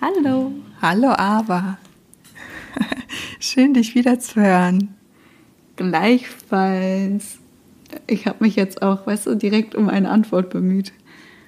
[0.00, 0.52] Hallo.
[0.82, 1.78] Hallo, Ava.
[3.40, 4.94] Schön, dich wiederzuhören.
[5.76, 7.38] Gleichfalls.
[8.06, 10.92] Ich habe mich jetzt auch, weißt du, direkt um eine Antwort bemüht.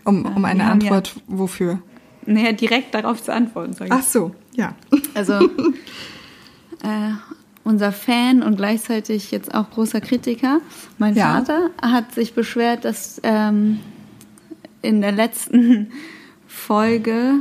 [0.05, 1.83] Um, um eine Antwort ja, wofür?
[2.25, 3.75] Naja, direkt darauf zu antworten.
[3.75, 3.93] Sag ich.
[3.93, 4.75] Ach so, ja.
[5.15, 5.35] Also,
[6.83, 7.13] äh,
[7.65, 10.61] unser Fan und gleichzeitig jetzt auch großer Kritiker,
[10.97, 11.35] mein ja.
[11.35, 13.81] Vater, hat sich beschwert, dass ähm,
[14.81, 15.93] in der letzten
[16.47, 17.35] Folge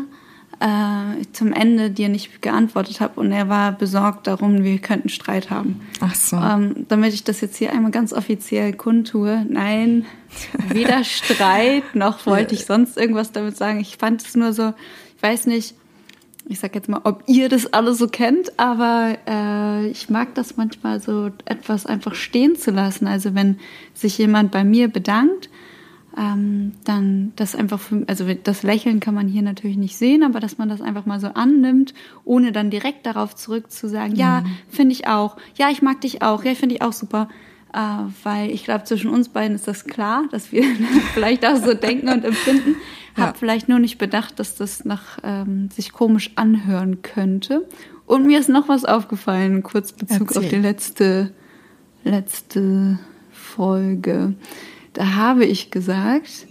[0.59, 5.49] äh, zum Ende dir nicht geantwortet habe und er war besorgt darum, wir könnten Streit
[5.49, 5.81] haben.
[5.99, 6.37] Ach so.
[6.37, 9.45] Ähm, damit ich das jetzt hier einmal ganz offiziell kundtue.
[9.49, 10.05] Nein,
[10.69, 13.79] weder Streit noch wollte ich sonst irgendwas damit sagen.
[13.79, 14.73] Ich fand es nur so,
[15.15, 15.75] ich weiß nicht,
[16.49, 20.57] ich sag jetzt mal, ob ihr das alle so kennt, aber äh, ich mag das
[20.57, 23.05] manchmal so etwas einfach stehen zu lassen.
[23.05, 23.59] Also wenn
[23.93, 25.49] sich jemand bei mir bedankt,
[26.17, 30.39] ähm, dann das einfach, für, also das Lächeln kann man hier natürlich nicht sehen, aber
[30.39, 31.93] dass man das einfach mal so annimmt,
[32.25, 34.19] ohne dann direkt darauf zurück zu sagen, mhm.
[34.19, 37.29] ja, finde ich auch, ja, ich mag dich auch, ja, finde ich auch super.
[37.73, 37.79] Äh,
[38.23, 40.63] weil ich glaube, zwischen uns beiden ist das klar, dass wir
[41.13, 42.75] vielleicht auch so denken und empfinden.
[43.15, 43.27] Ja.
[43.27, 47.67] Hab vielleicht nur nicht bedacht, dass das nach ähm, sich komisch anhören könnte.
[48.05, 50.43] Und mir ist noch was aufgefallen, kurz Bezug Erzähl.
[50.43, 51.33] auf die letzte,
[52.03, 52.99] letzte
[53.31, 54.35] Folge.
[54.97, 56.47] Da habe ich gesagt,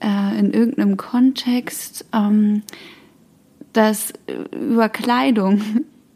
[0.00, 2.62] äh, in irgendeinem Kontext, ähm,
[3.74, 5.60] dass äh, über Kleidung,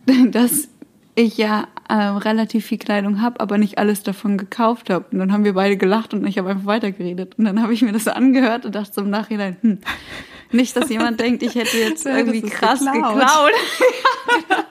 [0.30, 0.68] dass
[1.16, 5.04] ich ja äh, relativ viel Kleidung habe, aber nicht alles davon gekauft habe.
[5.12, 7.38] Und dann haben wir beide gelacht und ich habe einfach weitergeredet.
[7.38, 9.80] Und dann habe ich mir das angehört und dachte so im Nachhinein, hm,
[10.50, 13.14] nicht, dass jemand denkt, ich hätte jetzt irgendwie krass geklaut.
[13.14, 13.52] geklaut.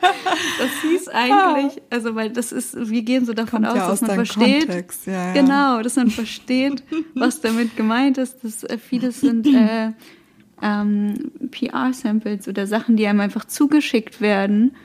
[0.60, 4.02] das hieß eigentlich, also weil das ist, wir gehen so davon Kommt aus, ja dass
[4.02, 5.34] man versteht, ja, ja.
[5.34, 6.84] genau, dass man versteht,
[7.16, 8.44] was damit gemeint ist.
[8.44, 9.92] Dass äh, vieles sind äh,
[10.62, 14.76] ähm, PR-Samples oder Sachen, die einem einfach zugeschickt werden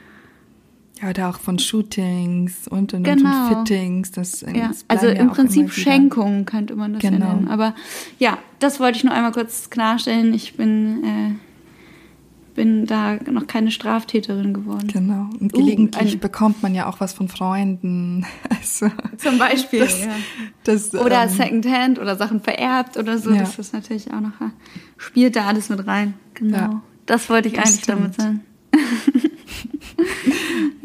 [1.03, 3.49] ja, oder auch von Shootings und, und, genau.
[3.49, 4.13] und Fittings.
[4.13, 4.71] Das, ja.
[4.89, 7.27] Also im Prinzip Schenkung könnte man das genau.
[7.27, 7.49] ja nennen.
[7.49, 7.75] Aber
[8.19, 10.33] ja, das wollte ich nur einmal kurz klarstellen.
[10.33, 14.89] Ich bin, äh, bin da noch keine Straftäterin geworden.
[14.93, 15.29] Genau.
[15.41, 18.25] Und gelegentlich uh, bekommt man ja auch was von Freunden.
[18.63, 18.87] Also,
[19.17, 20.11] Zum Beispiel, das, ja.
[20.63, 23.33] Das, oder ähm, Secondhand oder Sachen vererbt oder so.
[23.33, 23.41] Ja.
[23.41, 24.33] Das ist natürlich auch noch,
[24.97, 26.15] spielt da alles mit rein.
[26.35, 26.57] Genau.
[26.57, 26.83] Ja.
[27.07, 27.99] Das wollte ich das eigentlich stimmt.
[27.99, 28.41] damit sagen.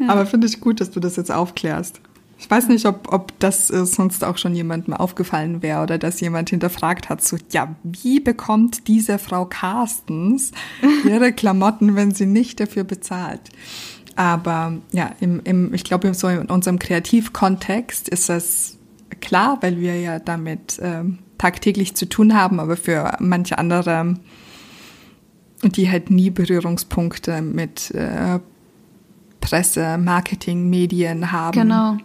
[0.08, 2.00] Aber finde ich gut, dass du das jetzt aufklärst.
[2.40, 6.20] Ich weiß nicht, ob, ob das äh, sonst auch schon jemandem aufgefallen wäre oder dass
[6.20, 10.52] jemand hinterfragt hat, so, ja, wie bekommt diese Frau Carstens
[11.04, 13.40] ihre Klamotten, wenn sie nicht dafür bezahlt?
[14.14, 18.78] Aber ja, im, im, ich glaube, so in unserem Kreativkontext ist das
[19.20, 21.04] klar, weil wir ja damit äh,
[21.38, 24.14] tagtäglich zu tun haben, aber für manche andere,
[25.62, 28.38] die halt nie Berührungspunkte mit äh,
[29.40, 31.58] Presse, Marketing, Medien haben.
[31.58, 31.96] Genau.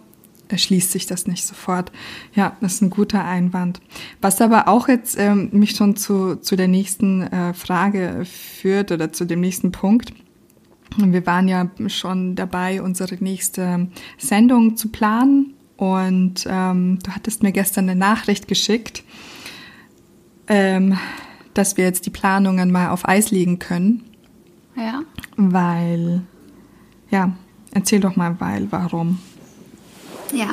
[0.48, 1.90] Erschließt sich das nicht sofort.
[2.34, 3.80] Ja, das ist ein guter Einwand.
[4.20, 9.12] Was aber auch jetzt ähm, mich schon zu, zu der nächsten äh, Frage führt oder
[9.12, 10.12] zu dem nächsten Punkt.
[10.96, 17.52] Wir waren ja schon dabei, unsere nächste Sendung zu planen und ähm, du hattest mir
[17.52, 19.02] gestern eine Nachricht geschickt,
[20.46, 20.96] ähm,
[21.54, 24.04] dass wir jetzt die Planungen mal auf Eis legen können.
[24.76, 25.02] Ja.
[25.36, 26.22] Weil
[27.14, 27.30] ja,
[27.72, 29.20] erzähl doch mal, weil, warum.
[30.32, 30.48] Ja,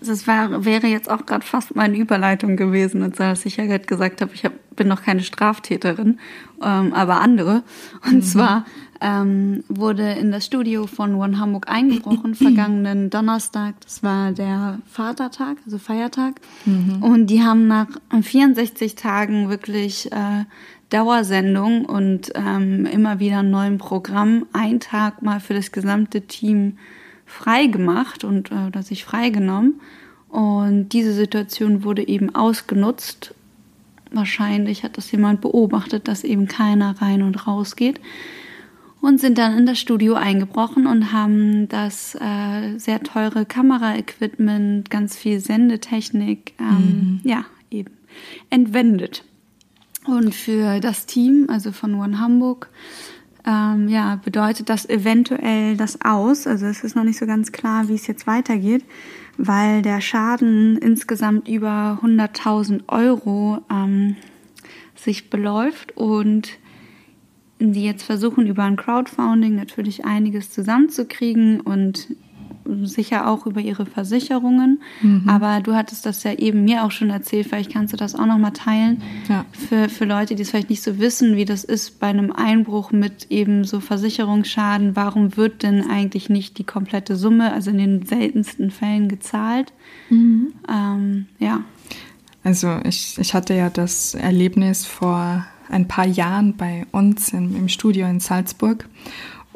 [0.00, 4.20] das war, wäre jetzt auch gerade fast meine Überleitung gewesen, als ich ja gerade gesagt
[4.20, 6.20] habe, ich hab, bin noch keine Straftäterin,
[6.62, 7.64] ähm, aber andere.
[8.04, 8.22] Und mhm.
[8.22, 8.66] zwar
[9.00, 13.74] ähm, wurde in das Studio von One Hamburg eingebrochen, vergangenen Donnerstag.
[13.80, 16.40] Das war der Vatertag, also Feiertag.
[16.66, 17.02] Mhm.
[17.02, 17.88] Und die haben nach
[18.20, 20.44] 64 Tagen wirklich äh,
[20.92, 26.78] Dauersendung und ähm, immer wieder ein neues Programm, ein Tag mal für das gesamte Team
[27.24, 29.80] frei gemacht und äh, oder sich freigenommen.
[30.28, 33.34] Und diese Situation wurde eben ausgenutzt.
[34.10, 38.00] Wahrscheinlich hat das jemand beobachtet, dass eben keiner rein und raus geht.
[39.00, 45.16] Und sind dann in das Studio eingebrochen und haben das äh, sehr teure Kameraequipment, ganz
[45.16, 47.20] viel Sendetechnik, ähm, mhm.
[47.24, 47.90] ja, eben
[48.48, 49.24] entwendet.
[50.04, 52.68] Und für das Team, also von One Hamburg,
[53.46, 56.46] ähm, ja, bedeutet das eventuell das aus.
[56.46, 58.84] Also es ist noch nicht so ganz klar, wie es jetzt weitergeht,
[59.36, 64.16] weil der Schaden insgesamt über 100.000 Euro ähm,
[64.94, 66.50] sich beläuft und
[67.58, 72.08] die jetzt versuchen, über ein Crowdfunding natürlich einiges zusammenzukriegen und
[72.82, 74.80] sicher auch über ihre Versicherungen.
[75.00, 75.28] Mhm.
[75.28, 78.26] Aber du hattest das ja eben mir auch schon erzählt, vielleicht kannst du das auch
[78.26, 79.02] nochmal teilen.
[79.28, 79.44] Ja.
[79.52, 82.92] Für, für Leute, die es vielleicht nicht so wissen, wie das ist bei einem Einbruch
[82.92, 84.96] mit eben so Versicherungsschaden.
[84.96, 89.72] Warum wird denn eigentlich nicht die komplette Summe, also in den seltensten Fällen gezahlt?
[90.10, 90.52] Mhm.
[90.68, 91.64] Ähm, ja.
[92.44, 97.68] Also ich, ich hatte ja das Erlebnis vor ein paar Jahren bei uns im, im
[97.68, 98.88] Studio in Salzburg.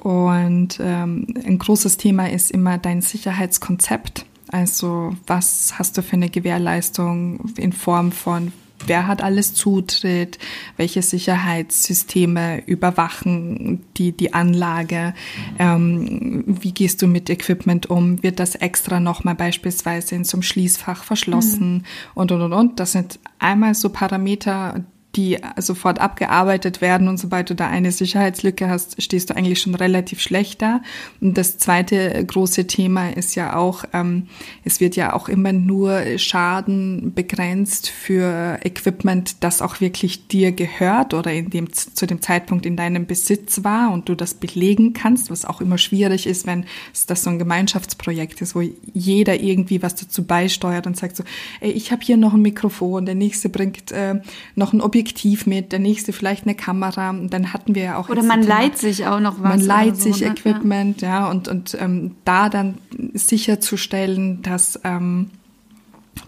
[0.06, 4.24] Und ähm, ein großes Thema ist immer dein Sicherheitskonzept.
[4.52, 8.52] Also was hast du für eine Gewährleistung in Form von
[8.86, 10.38] wer hat alles Zutritt,
[10.76, 15.12] welche Sicherheitssysteme überwachen die, die Anlage,
[15.58, 21.02] ähm, wie gehst du mit Equipment um, wird das extra nochmal beispielsweise in zum Schließfach
[21.02, 21.84] verschlossen mhm.
[22.14, 22.78] und, und, und, und.
[22.78, 24.84] Das sind einmal so Parameter,
[25.16, 29.74] die sofort abgearbeitet werden und sobald du da eine Sicherheitslücke hast, stehst du eigentlich schon
[29.74, 30.82] relativ schlecht da.
[31.20, 34.28] Und das zweite große Thema ist ja auch, ähm,
[34.64, 41.14] es wird ja auch immer nur Schaden begrenzt für Equipment, das auch wirklich dir gehört
[41.14, 45.30] oder in dem, zu dem Zeitpunkt in deinem Besitz war und du das belegen kannst,
[45.30, 46.66] was auch immer schwierig ist, wenn
[47.06, 48.62] das so ein Gemeinschaftsprojekt ist, wo
[48.92, 51.24] jeder irgendwie was dazu beisteuert und sagt so,
[51.60, 54.16] ey, ich habe hier noch ein Mikrofon, der nächste bringt äh,
[54.54, 57.10] noch ein Objektiv Objektiv mit, der nächste vielleicht eine Kamera.
[57.10, 58.08] Und dann hatten wir ja auch.
[58.08, 59.56] Oder man leiht sich auch noch was.
[59.56, 60.32] Man leiht so, sich ne?
[60.32, 62.78] Equipment, ja, ja und, und ähm, da dann
[63.14, 64.80] sicherzustellen, dass.
[64.84, 65.30] Ähm,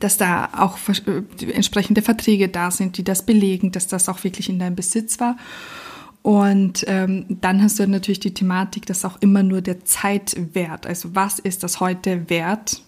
[0.00, 4.50] dass da auch äh, entsprechende Verträge da sind, die das belegen, dass das auch wirklich
[4.50, 5.36] in deinem Besitz war.
[6.20, 11.14] Und ähm, dann hast du natürlich die Thematik, dass auch immer nur der Zeitwert, also
[11.14, 12.82] was ist das heute wert,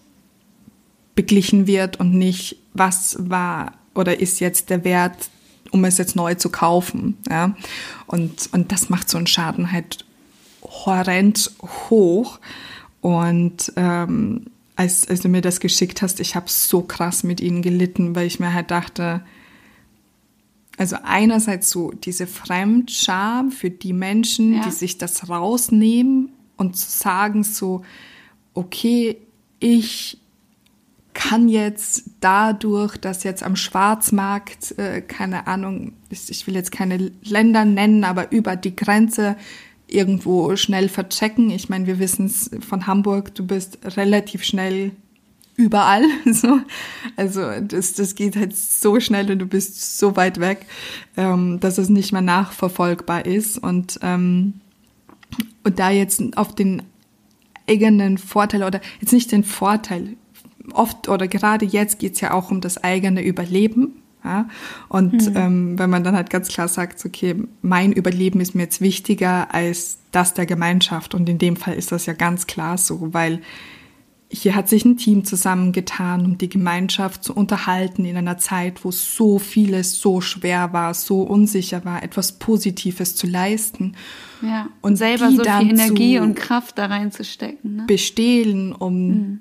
[1.14, 5.30] beglichen wird und nicht, was war oder ist jetzt der Wert
[5.70, 7.16] um es jetzt neu zu kaufen.
[7.28, 7.54] Ja?
[8.06, 10.04] Und, und das macht so einen Schaden halt
[10.62, 11.50] horrend
[11.88, 12.40] hoch.
[13.00, 14.46] Und ähm,
[14.76, 18.26] als, als du mir das geschickt hast, ich habe so krass mit ihnen gelitten, weil
[18.26, 19.22] ich mir halt dachte,
[20.76, 24.62] also einerseits so diese Fremdscham für die Menschen, ja.
[24.64, 27.82] die sich das rausnehmen und zu sagen so,
[28.54, 29.18] okay,
[29.58, 30.18] ich
[31.14, 37.64] kann jetzt dadurch, dass jetzt am Schwarzmarkt, äh, keine Ahnung, ich will jetzt keine Länder
[37.64, 39.36] nennen, aber über die Grenze
[39.86, 41.50] irgendwo schnell verchecken.
[41.50, 44.92] Ich meine, wir wissen es von Hamburg, du bist relativ schnell
[45.56, 46.04] überall.
[46.32, 46.60] So.
[47.16, 50.66] Also das, das geht halt so schnell und du bist so weit weg,
[51.16, 53.58] ähm, dass es nicht mehr nachverfolgbar ist.
[53.58, 54.60] Und, ähm,
[55.64, 56.82] und da jetzt auf den
[57.68, 60.16] eigenen Vorteil oder jetzt nicht den Vorteil,
[60.72, 64.02] oft oder gerade jetzt geht's ja auch um das eigene Überleben.
[64.24, 64.48] Ja?
[64.88, 65.36] Und hm.
[65.36, 69.54] ähm, wenn man dann halt ganz klar sagt, okay, mein Überleben ist mir jetzt wichtiger
[69.54, 71.14] als das der Gemeinschaft.
[71.14, 73.40] Und in dem Fall ist das ja ganz klar so, weil
[74.32, 78.92] hier hat sich ein Team zusammengetan, um die Gemeinschaft zu unterhalten in einer Zeit, wo
[78.92, 83.96] so vieles so schwer war, so unsicher war, etwas Positives zu leisten.
[84.40, 84.68] Ja.
[84.82, 87.76] Und selber so viel Energie und Kraft da reinzustecken.
[87.76, 87.84] Ne?
[87.88, 89.40] Bestehlen, um mhm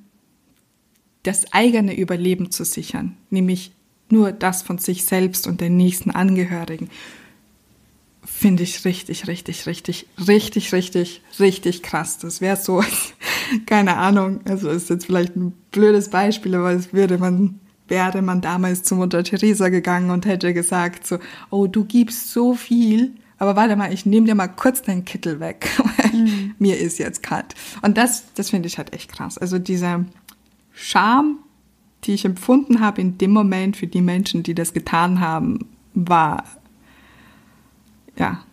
[1.23, 3.71] das eigene Überleben zu sichern, nämlich
[4.09, 6.89] nur das von sich selbst und den nächsten Angehörigen,
[8.25, 12.19] finde ich richtig, richtig, richtig, richtig, richtig, richtig krass.
[12.19, 12.83] Das wäre so,
[13.65, 18.41] keine Ahnung, also ist jetzt vielleicht ein blödes Beispiel, aber es würde man, wäre man
[18.41, 21.17] damals zu Mutter Teresa gegangen und hätte gesagt so,
[21.49, 25.39] oh, du gibst so viel, aber warte mal, ich nehme dir mal kurz deinen Kittel
[25.39, 25.67] weg,
[25.97, 26.55] weil mhm.
[26.59, 27.55] mir ist jetzt kalt.
[27.81, 29.37] Und das, das finde ich halt echt krass.
[29.37, 30.05] Also dieser,
[30.81, 31.39] Scham,
[32.05, 36.43] die ich empfunden habe in dem Moment für die Menschen, die das getan haben, war
[38.19, 38.43] ja.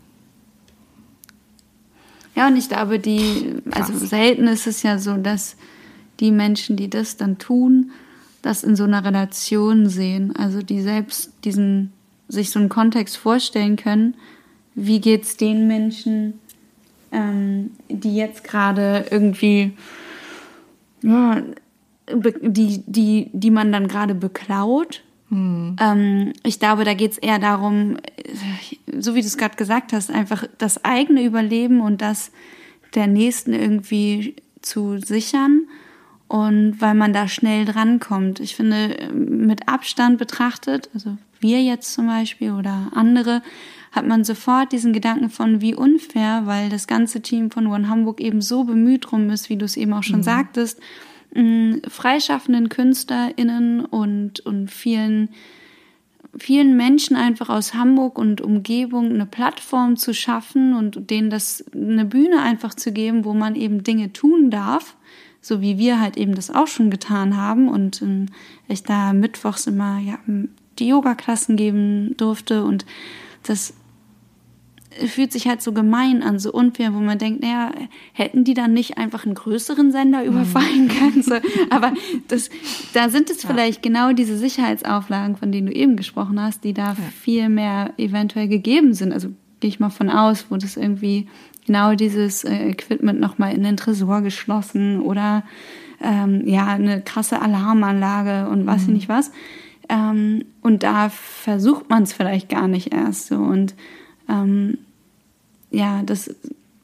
[2.35, 4.11] Ja, und ich glaube, die, also Krass.
[4.11, 5.57] selten ist es ja so, dass
[6.21, 7.91] die Menschen, die das dann tun,
[8.43, 10.35] das in so einer Relation sehen.
[10.37, 11.93] Also die selbst diesen,
[12.29, 14.15] sich so einen Kontext vorstellen können,
[14.75, 16.35] wie geht es den Menschen,
[17.11, 19.73] ähm, die jetzt gerade irgendwie
[21.03, 21.43] ja,
[22.09, 25.03] die, die, die man dann gerade beklaut.
[25.29, 25.77] Hm.
[25.81, 27.97] Ähm, ich glaube, da geht es eher darum,
[28.99, 32.31] so wie du es gerade gesagt hast, einfach das eigene Überleben und das
[32.95, 35.67] der Nächsten irgendwie zu sichern.
[36.29, 38.41] Und weil man da schnell drankommt.
[38.41, 43.43] Ich finde, mit Abstand betrachtet, also wir jetzt zum Beispiel oder andere,
[43.93, 48.21] hat man sofort diesen Gedanken von, wie unfair, weil das ganze Team von One Hamburg
[48.21, 50.25] eben so bemüht drum ist, wie du es eben auch schon mhm.
[50.25, 50.81] sagtest,
[51.89, 55.31] freischaffenden KünstlerInnen und, und vielen,
[56.39, 62.05] vielen Menschen einfach aus Hamburg und Umgebung eine Plattform zu schaffen und denen das eine
[62.05, 64.97] Bühne einfach zu geben, wo man eben Dinge tun darf,
[65.41, 68.27] so wie wir halt eben das auch schon getan haben und ähm,
[68.69, 70.19] ich da mittwochs immer ja,
[70.79, 72.87] die Yoga-Klassen geben durfte und
[73.43, 73.75] das
[75.07, 77.73] fühlt sich halt so gemein an, so unfair, wo man denkt, naja,
[78.13, 80.29] hätten die dann nicht einfach einen größeren Sender mhm.
[80.29, 81.23] überfallen können?
[81.23, 81.35] So,
[81.71, 81.93] aber
[82.29, 82.51] das,
[82.95, 83.49] da sind es ja.
[83.49, 86.97] vielleicht genau diese Sicherheitsauflagen, von denen du eben gesprochen hast, die da ja.
[87.21, 89.13] viel mehr eventuell gegeben sind.
[89.13, 89.29] Also
[89.61, 91.29] gehe ich mal von aus, wo das irgendwie
[91.67, 95.43] genau dieses äh, Equipment nochmal in den Tresor geschlossen oder
[96.01, 98.95] ähm, ja, eine krasse Alarmanlage und was mhm.
[98.95, 99.33] nicht was.
[99.89, 103.37] Ähm, und da versucht man es vielleicht gar nicht erst so.
[103.37, 103.75] Und
[104.29, 104.79] ähm,
[105.77, 106.35] ja, das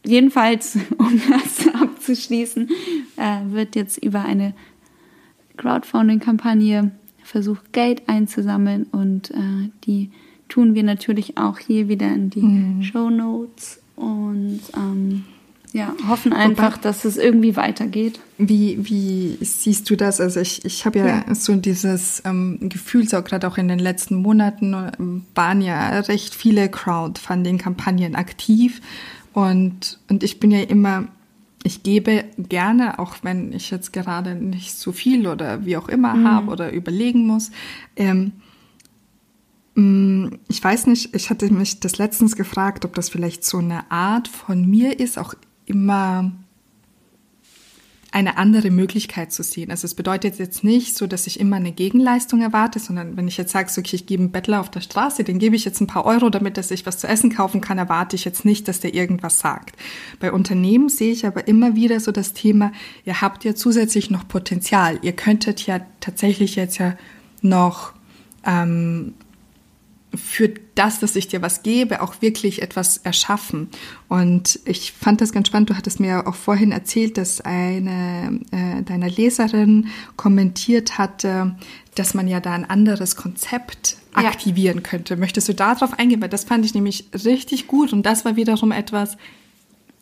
[0.05, 2.69] jedenfalls, um das abzuschließen,
[3.17, 4.53] äh, wird jetzt über eine
[5.57, 6.91] Crowdfunding-Kampagne
[7.23, 10.11] versucht, Geld einzusammeln und äh, die
[10.49, 12.83] tun wir natürlich auch hier wieder in die mhm.
[12.83, 15.25] Show Notes und ähm,
[15.73, 18.21] ja, hoffen einfach, Wobei, dass es irgendwie weitergeht.
[18.37, 20.21] Wie, wie siehst du das?
[20.21, 23.79] Also ich, ich habe ja, ja, so dieses ähm, Gefühl, so gerade auch in den
[23.79, 28.83] letzten Monaten waren ja recht viele Crowdfunding-Kampagnen aktiv
[29.33, 31.09] und, und ich bin ja immer,
[31.65, 36.15] ich gebe gerne, auch wenn ich jetzt gerade nicht so viel oder wie auch immer
[36.15, 36.29] mhm.
[36.29, 37.51] habe oder überlegen muss,
[37.97, 38.33] ähm,
[39.75, 43.91] mm, ich weiß nicht, ich hatte mich das letztens gefragt, ob das vielleicht so eine
[43.91, 45.35] Art von mir ist, auch
[45.67, 46.33] immer
[48.13, 49.71] eine andere Möglichkeit zu sehen.
[49.71, 53.39] Also es bedeutet jetzt nicht so, dass ich immer eine Gegenleistung erwarte, sondern wenn ich
[53.39, 55.87] jetzt sage, okay, ich gebe einen Bettler auf der Straße, den gebe ich jetzt ein
[55.87, 58.81] paar Euro, damit er sich was zu essen kaufen kann, erwarte ich jetzt nicht, dass
[58.81, 59.77] der irgendwas sagt.
[60.21, 62.73] Bei Unternehmen sehe ich aber immer wieder so das Thema,
[63.07, 64.99] ihr habt ja zusätzlich noch Potenzial.
[65.01, 66.95] Ihr könntet ja tatsächlich jetzt ja
[67.41, 67.95] noch
[68.45, 69.15] ähm,
[70.15, 73.69] für das, dass ich dir was gebe, auch wirklich etwas erschaffen.
[74.09, 75.71] Und ich fand das ganz spannend.
[75.71, 81.57] Du hattest mir auch vorhin erzählt, dass eine äh, deiner Leserin kommentiert hatte,
[81.95, 84.83] dass man ja da ein anderes Konzept aktivieren ja.
[84.83, 85.17] könnte.
[85.17, 86.21] Möchtest du darauf eingehen?
[86.21, 87.93] Weil das fand ich nämlich richtig gut.
[87.93, 89.17] Und das war wiederum etwas,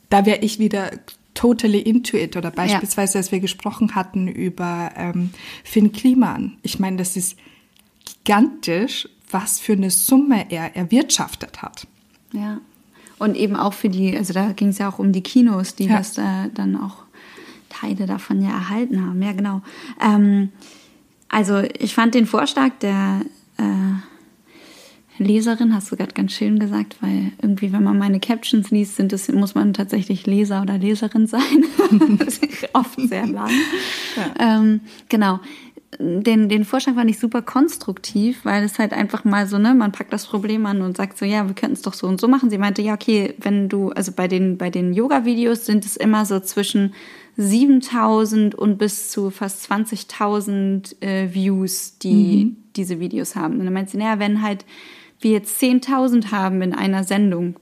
[0.09, 0.90] da wäre ich wieder
[1.35, 2.37] totally into it.
[2.37, 3.21] Oder beispielsweise, ja.
[3.21, 5.31] als wir gesprochen hatten über ähm,
[5.62, 6.59] Finn Kliman.
[6.62, 7.37] Ich meine, das ist
[8.05, 11.87] gigantisch was für eine Summe er erwirtschaftet hat.
[12.32, 12.60] Ja.
[13.18, 15.84] Und eben auch für die, also da ging es ja auch um die Kinos, die
[15.84, 15.99] ja.
[15.99, 17.04] das äh, dann auch
[17.68, 19.22] Teile davon ja erhalten haben.
[19.22, 19.62] Ja, genau.
[20.00, 20.50] Ähm,
[21.28, 23.20] also ich fand den Vorschlag der
[23.58, 28.96] äh, Leserin, hast du gerade ganz schön gesagt, weil irgendwie, wenn man meine Captions liest,
[28.96, 31.64] sind es, muss man tatsächlich Leser oder Leserin sein.
[32.18, 33.50] das ist oft sehr lang.
[34.16, 34.58] Ja.
[34.58, 35.40] Ähm, genau
[35.99, 39.92] den, den Vorschlag fand ich super konstruktiv, weil es halt einfach mal so, ne, man
[39.92, 42.28] packt das Problem an und sagt so, ja, wir könnten es doch so und so
[42.28, 42.49] machen.
[42.49, 46.25] Sie meinte, ja, okay, wenn du, also bei den, bei den Yoga-Videos sind es immer
[46.26, 46.94] so zwischen
[47.37, 52.56] 7000 und bis zu fast 20.000 äh, Views, die mhm.
[52.76, 53.59] diese Videos haben.
[53.59, 54.64] Und dann meint sie, naja, wenn halt
[55.20, 57.56] wir jetzt 10.000 haben in einer Sendung,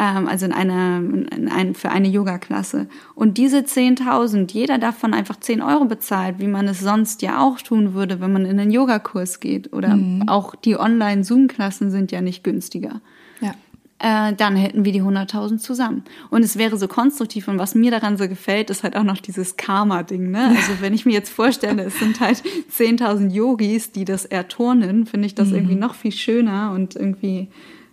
[0.00, 2.88] ähm, also in einer, in ein, für eine Yoga-Klasse.
[3.14, 7.60] Und diese 10.000, jeder davon einfach 10 Euro bezahlt, wie man es sonst ja auch
[7.60, 9.72] tun würde, wenn man in einen Yogakurs geht.
[9.74, 10.26] Oder mhm.
[10.26, 13.02] auch die Online-Zoom-Klassen sind ja nicht günstiger.
[13.40, 13.54] Ja
[14.02, 16.04] äh, dann hätten wir die 100.000 zusammen.
[16.30, 17.48] Und es wäre so konstruktiv.
[17.48, 20.30] Und was mir daran so gefällt, ist halt auch noch dieses Karma-Ding.
[20.30, 20.56] Ne?
[20.56, 22.42] Also wenn ich mir jetzt vorstelle, es sind halt
[22.74, 25.56] 10.000 Yogis, die das erturnen, finde ich das mhm.
[25.56, 27.48] irgendwie noch viel schöner und irgendwie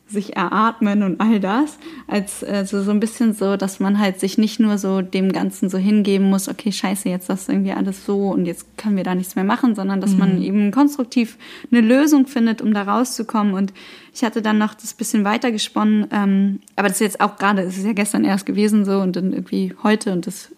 [0.09, 4.37] sich eratmen und all das, als also so ein bisschen so, dass man halt sich
[4.37, 8.29] nicht nur so dem Ganzen so hingeben muss, okay, scheiße, jetzt das irgendwie alles so
[8.29, 10.19] und jetzt können wir da nichts mehr machen, sondern dass mhm.
[10.19, 11.37] man eben konstruktiv
[11.71, 13.53] eine Lösung findet, um da rauszukommen.
[13.53, 13.73] Und
[14.13, 17.63] ich hatte dann noch das bisschen weiter gesponnen, ähm, aber das ist jetzt auch gerade,
[17.63, 20.51] es ist ja gestern erst gewesen so und dann irgendwie heute und das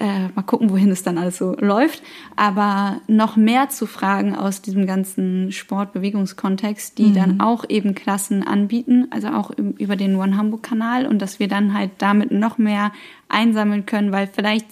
[0.00, 2.02] äh, mal gucken, wohin es dann alles so läuft.
[2.36, 7.14] Aber noch mehr zu Fragen aus diesem ganzen Sportbewegungskontext, die mhm.
[7.14, 11.74] dann auch eben Klassen anbieten, also auch über den One Hamburg-Kanal und dass wir dann
[11.74, 12.92] halt damit noch mehr
[13.28, 14.66] einsammeln können, weil vielleicht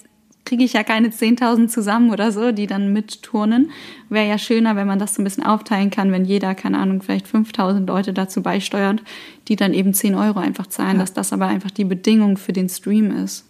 [0.47, 3.71] kriege ich ja keine 10.000 zusammen oder so, die dann mitturnen.
[4.09, 7.03] Wäre ja schöner, wenn man das so ein bisschen aufteilen kann, wenn jeder, keine Ahnung,
[7.03, 9.03] vielleicht 5.000 Leute dazu beisteuert,
[9.49, 11.01] die dann eben 10 Euro einfach zahlen, ja.
[11.01, 13.45] dass das aber einfach die Bedingung für den Stream ist.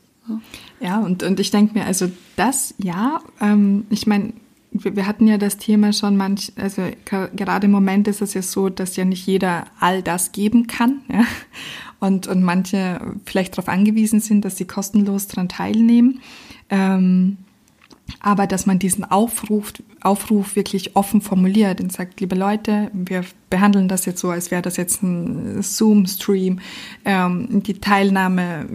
[0.80, 4.32] Ja, und, und ich denke mir, also das, ja, ähm, ich meine,
[4.72, 8.42] wir, wir hatten ja das Thema schon manch, also gerade im Moment ist es ja
[8.42, 11.24] so, dass ja nicht jeder all das geben kann, ja.
[11.98, 16.20] Und, und manche vielleicht darauf angewiesen sind, dass sie kostenlos daran teilnehmen.
[16.68, 17.38] Ähm,
[18.20, 23.88] aber dass man diesen Aufruf, Aufruf wirklich offen formuliert und sagt, liebe Leute, wir behandeln
[23.88, 26.60] das jetzt so, als wäre das jetzt ein Zoom-Stream.
[27.04, 28.66] Ähm, die Teilnahme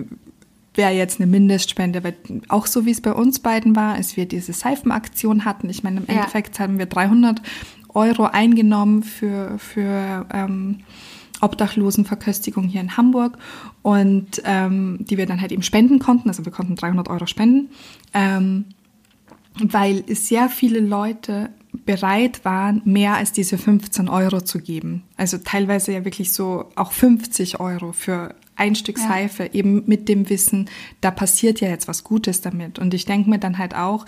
[0.74, 2.16] wäre jetzt eine Mindestspende, weil
[2.48, 5.70] auch so wie es bei uns beiden war, als wir diese Seifenaktion hatten.
[5.70, 6.14] Ich meine, im Ja.
[6.16, 7.42] Endeffekt haben wir 300
[7.94, 10.80] Euro eingenommen für, für ähm,
[11.42, 13.38] Obdachlosenverköstigung hier in Hamburg
[13.82, 16.30] und ähm, die wir dann halt eben spenden konnten.
[16.30, 17.70] Also wir konnten 300 Euro spenden,
[18.14, 18.66] ähm,
[19.60, 21.50] weil sehr viele Leute
[21.86, 25.04] bereit waren, mehr als diese 15 Euro zu geben.
[25.18, 29.08] Also teilweise ja wirklich so auch 50 Euro für ein Stück Ja.
[29.08, 32.80] Seife, eben mit dem Wissen, da passiert ja jetzt was Gutes damit.
[32.80, 34.06] Und ich denke mir dann halt auch,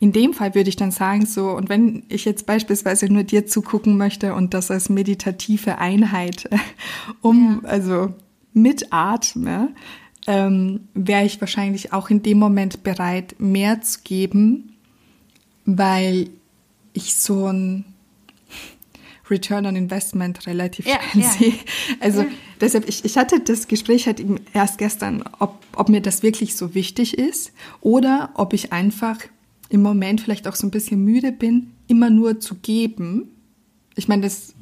[0.00, 3.46] in dem Fall würde ich dann sagen, so, und wenn ich jetzt beispielsweise nur dir
[3.46, 6.48] zugucken möchte und das als meditative Einheit
[7.20, 8.14] um, also
[8.54, 9.68] mitatme,
[10.26, 14.74] ähm, wäre ich wahrscheinlich auch in dem Moment bereit, mehr zu geben,
[15.64, 16.30] weil
[16.92, 17.84] ich so ein
[19.30, 21.30] Return on Investment relativ Ja, schnell ja.
[21.30, 21.54] sehe.
[22.00, 22.24] Also
[22.62, 26.56] deshalb, ich, ich hatte das Gespräch halt eben erst gestern, ob, ob mir das wirklich
[26.56, 29.18] so wichtig ist oder ob ich einfach
[29.68, 33.28] im Moment vielleicht auch so ein bisschen müde bin, immer nur zu geben.
[33.96, 34.54] Ich meine, das,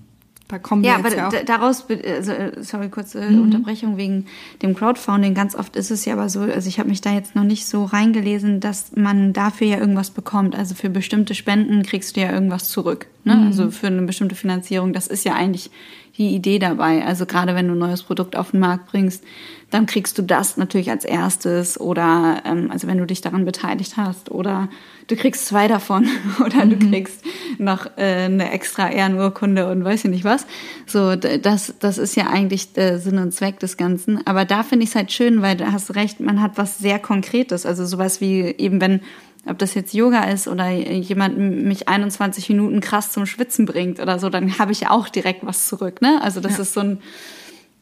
[0.48, 3.42] da kommen Ja, wir aber ja daraus, also, äh, sorry, kurze Mhm.
[3.42, 4.26] Unterbrechung wegen
[4.62, 5.34] dem Crowdfunding.
[5.34, 7.66] Ganz oft ist es ja aber so, also ich habe mich da jetzt noch nicht
[7.66, 10.54] so reingelesen, dass man dafür ja irgendwas bekommt.
[10.56, 13.06] Also für bestimmte Spenden kriegst du ja irgendwas zurück.
[13.24, 13.34] Ne?
[13.34, 13.46] Mhm.
[13.46, 14.92] Also für eine bestimmte Finanzierung.
[14.92, 15.70] Das ist ja eigentlich
[16.16, 17.04] die Idee dabei.
[17.04, 19.24] Also gerade wenn du ein neues Produkt auf den Markt bringst,
[19.70, 23.96] dann kriegst du das natürlich als erstes oder ähm, also wenn du dich daran beteiligt
[23.96, 24.68] hast oder
[25.06, 26.08] du kriegst zwei davon
[26.44, 27.24] oder du kriegst
[27.58, 30.46] noch äh, eine extra Ehrenurkunde und weiß ich nicht was.
[30.86, 34.26] So, das, das ist ja eigentlich der Sinn und Zweck des Ganzen.
[34.26, 36.98] Aber da finde ich es halt schön, weil du hast recht, man hat was sehr
[36.98, 37.64] Konkretes.
[37.64, 39.00] Also sowas wie eben, wenn,
[39.46, 44.18] ob das jetzt Yoga ist oder jemand mich 21 Minuten krass zum Schwitzen bringt oder
[44.18, 46.02] so, dann habe ich ja auch direkt was zurück.
[46.02, 46.20] Ne?
[46.22, 46.62] Also das Ja.
[46.62, 46.98] ist so ein,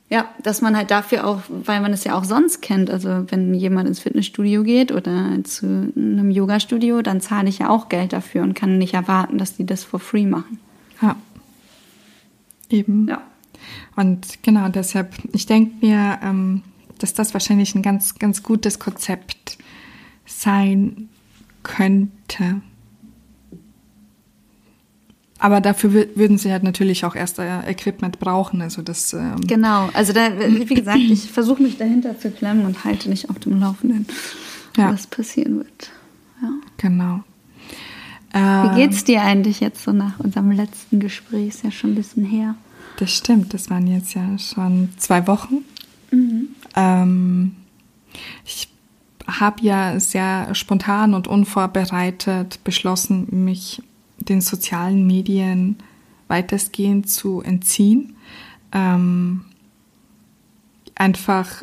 [0.09, 3.53] ja, dass man halt dafür auch, weil man es ja auch sonst kennt, also wenn
[3.55, 8.43] jemand ins Fitnessstudio geht oder zu einem Yoga-Studio, dann zahle ich ja auch Geld dafür
[8.43, 10.59] und kann nicht erwarten, dass die das for free machen.
[11.03, 11.17] Ja.
[12.71, 13.09] Eben.
[13.09, 13.23] Ja.
[13.97, 16.63] Und genau deshalb, ich denke mir, ähm,
[16.99, 19.59] dass das wahrscheinlich ein ganz, ganz gutes Konzept
[20.27, 21.09] sein
[21.69, 22.61] könnte.
[25.41, 28.61] Aber dafür wür- würden sie halt natürlich auch erst äh, Equipment brauchen.
[28.61, 32.85] Also das ähm, Genau, also da, wie gesagt, ich versuche mich dahinter zu klemmen und
[32.85, 34.07] halte nicht auf dem Laufenden,
[34.77, 34.93] Ja.
[34.93, 35.91] was passieren wird.
[36.43, 36.51] Ja.
[36.77, 37.23] genau.
[38.33, 41.49] Wie Ähm, geht's dir eigentlich jetzt so nach unserem letzten Gespräch?
[41.49, 42.57] Ist ja schon ein bisschen her.
[42.99, 45.59] Das stimmt, das waren jetzt ja schon zwei Wochen.
[46.75, 47.53] Ähm,
[48.45, 48.69] ich
[49.29, 53.83] habe ja sehr spontan und unvorbereitet beschlossen, mich
[54.17, 55.77] den sozialen Medien
[56.29, 58.17] weitestgehend zu entziehen.
[58.73, 59.45] Ähm,
[60.95, 61.63] einfach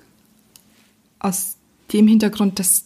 [1.19, 1.57] aus
[1.91, 2.85] dem Hintergrund, dass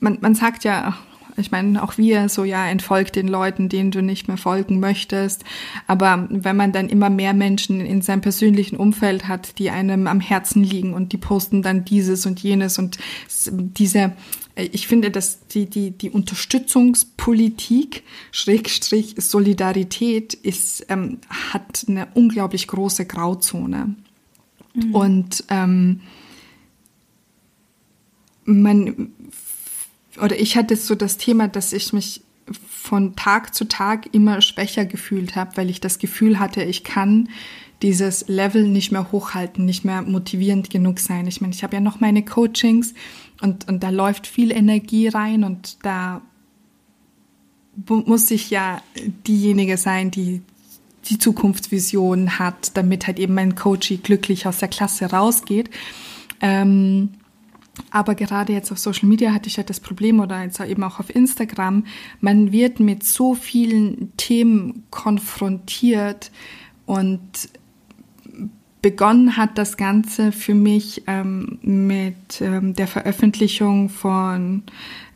[0.00, 0.96] man, man sagt ja,
[1.36, 5.44] ich meine, auch wir so, ja, entfolgt den Leuten, denen du nicht mehr folgen möchtest.
[5.86, 10.20] Aber wenn man dann immer mehr Menschen in seinem persönlichen Umfeld hat, die einem am
[10.20, 12.98] Herzen liegen und die posten dann dieses und jenes und
[13.50, 14.12] diese,
[14.56, 22.66] äh, ich finde, dass die, die, die Unterstützungspolitik, Schrägstrich Solidarität, ist, ähm, hat eine unglaublich
[22.68, 23.94] große Grauzone.
[24.92, 26.00] Und ähm,
[28.44, 29.12] man
[30.20, 32.22] oder ich hatte so das Thema, dass ich mich
[32.66, 37.28] von Tag zu Tag immer schwächer gefühlt habe, weil ich das Gefühl hatte, ich kann
[37.82, 41.26] dieses Level nicht mehr hochhalten, nicht mehr motivierend genug sein.
[41.26, 42.94] Ich meine, ich habe ja noch meine Coachings
[43.40, 46.22] und, und da läuft viel Energie rein und da
[47.86, 48.82] muss ich ja
[49.26, 50.42] diejenige sein, die
[51.08, 55.68] die Zukunftsvision hat, damit halt eben mein Coachie glücklich aus der Klasse rausgeht.
[56.40, 57.10] Ähm,
[57.90, 61.00] aber gerade jetzt auf Social Media hatte ich halt das Problem oder jetzt eben auch
[61.00, 61.84] auf Instagram,
[62.20, 66.30] man wird mit so vielen Themen konfrontiert
[66.86, 67.20] und
[68.82, 74.64] begonnen hat das Ganze für mich ähm, mit ähm, der Veröffentlichung von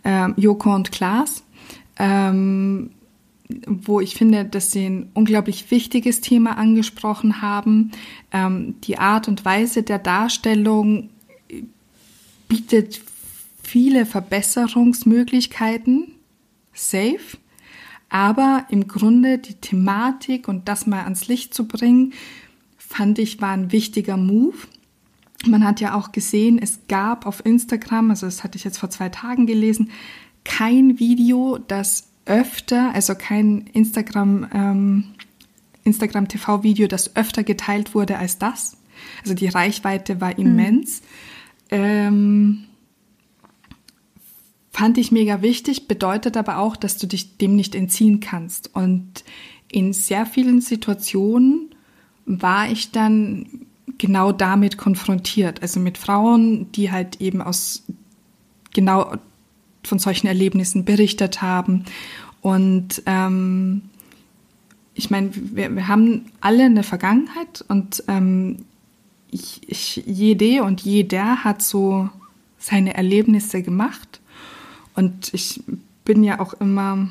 [0.05, 1.43] ähm, Joko und Klaas,
[1.99, 2.91] ähm,
[3.67, 7.91] wo ich finde, dass sie ein unglaublich wichtiges Thema angesprochen haben.
[8.33, 11.11] Ähm, die Art und Weise der Darstellung
[12.49, 13.01] bietet
[13.63, 16.13] viele Verbesserungsmöglichkeiten,
[16.73, 17.37] safe,
[18.09, 22.13] aber im Grunde die Thematik und das mal ans Licht zu bringen,
[22.77, 24.57] fand ich war ein wichtiger Move.
[25.47, 28.91] Man hat ja auch gesehen, es gab auf Instagram, also das hatte ich jetzt vor
[28.91, 29.91] zwei Tagen gelesen,
[30.45, 35.05] kein Video, das öfter, also kein Instagram, ähm,
[35.85, 38.77] Instagram TV-Video, das öfter geteilt wurde als das.
[39.23, 41.03] Also die Reichweite war immens.
[41.71, 42.65] Ähm,
[44.71, 48.75] fand ich mega wichtig, bedeutet aber auch, dass du dich dem nicht entziehen kannst.
[48.75, 49.25] Und
[49.71, 51.75] in sehr vielen Situationen
[52.27, 53.47] war ich dann
[53.99, 55.63] genau damit konfrontiert.
[55.63, 57.85] Also mit Frauen, die halt eben aus
[58.75, 59.15] genau
[59.83, 61.85] von solchen Erlebnissen berichtet haben.
[62.43, 63.83] Und ähm,
[64.95, 68.65] ich meine, wir, wir haben alle eine Vergangenheit und ähm,
[69.31, 72.09] ich, jede und jeder hat so
[72.59, 74.21] seine Erlebnisse gemacht.
[74.95, 75.63] Und ich
[76.05, 77.09] bin ja auch immer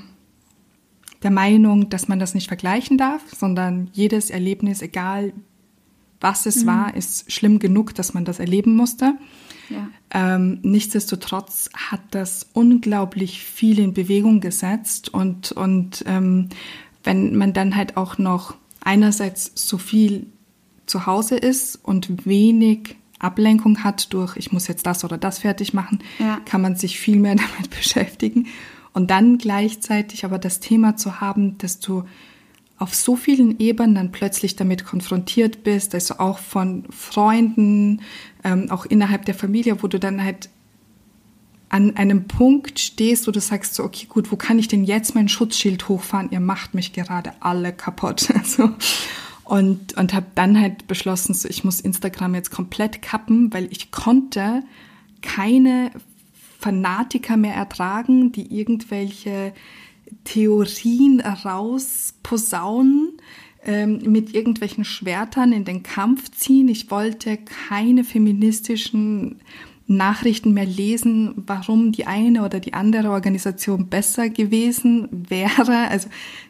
[1.24, 5.34] der Meinung, dass man das nicht vergleichen darf, sondern jedes Erlebnis, egal
[6.22, 6.68] was es mhm.
[6.68, 9.16] war, ist schlimm genug, dass man das erleben musste.
[9.70, 9.90] Ja.
[10.12, 16.50] Ähm, nichtsdestotrotz hat das unglaublich viel in Bewegung gesetzt und, und ähm,
[17.04, 20.28] wenn man dann halt auch noch einerseits so viel
[20.86, 25.74] zu Hause ist und wenig Ablenkung hat durch, ich muss jetzt das oder das fertig
[25.74, 26.40] machen, ja.
[26.46, 28.48] kann man sich viel mehr damit beschäftigen.
[28.94, 32.04] Und dann gleichzeitig aber das Thema zu haben, dass du
[32.78, 38.02] auf so vielen Ebenen dann plötzlich damit konfrontiert bist, also auch von Freunden,
[38.44, 40.50] ähm, auch innerhalb der Familie, wo du dann halt
[41.70, 45.16] an einem Punkt stehst, wo du sagst so, okay, gut, wo kann ich denn jetzt
[45.16, 46.32] mein Schutzschild hochfahren?
[46.32, 48.30] Ihr macht mich gerade alle kaputt.
[48.34, 48.70] Also,
[49.46, 53.92] und und habe dann halt beschlossen, so, ich muss Instagram jetzt komplett kappen, weil ich
[53.92, 54.64] konnte
[55.22, 55.92] keine
[56.60, 59.54] Fanatiker mehr ertragen, die irgendwelche
[60.24, 63.14] Theorien rausposaunen,
[63.64, 66.68] ähm, mit irgendwelchen Schwertern in den Kampf ziehen.
[66.68, 69.42] Ich wollte keine feministischen
[69.88, 75.90] Nachrichten mehr lesen, warum die eine oder die andere Organisation besser gewesen wäre.
[75.90, 76.10] Also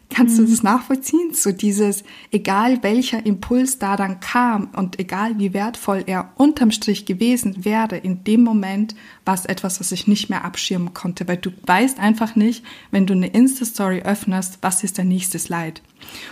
[0.09, 0.45] kannst mhm.
[0.45, 1.33] du das nachvollziehen?
[1.33, 7.05] So dieses, egal welcher Impuls da dann kam und egal wie wertvoll er unterm Strich
[7.05, 8.95] gewesen wäre, in dem Moment
[9.25, 13.05] war es etwas, was ich nicht mehr abschirmen konnte, weil du weißt einfach nicht, wenn
[13.05, 15.81] du eine Insta-Story öffnest, was ist der nächste Slide.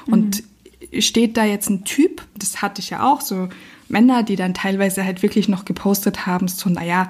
[0.07, 0.13] Mhm.
[0.13, 0.43] Und
[0.99, 3.49] steht da jetzt ein Typ, das hatte ich ja auch, so
[3.93, 7.09] Männer, die dann teilweise halt wirklich noch gepostet haben, so, naja,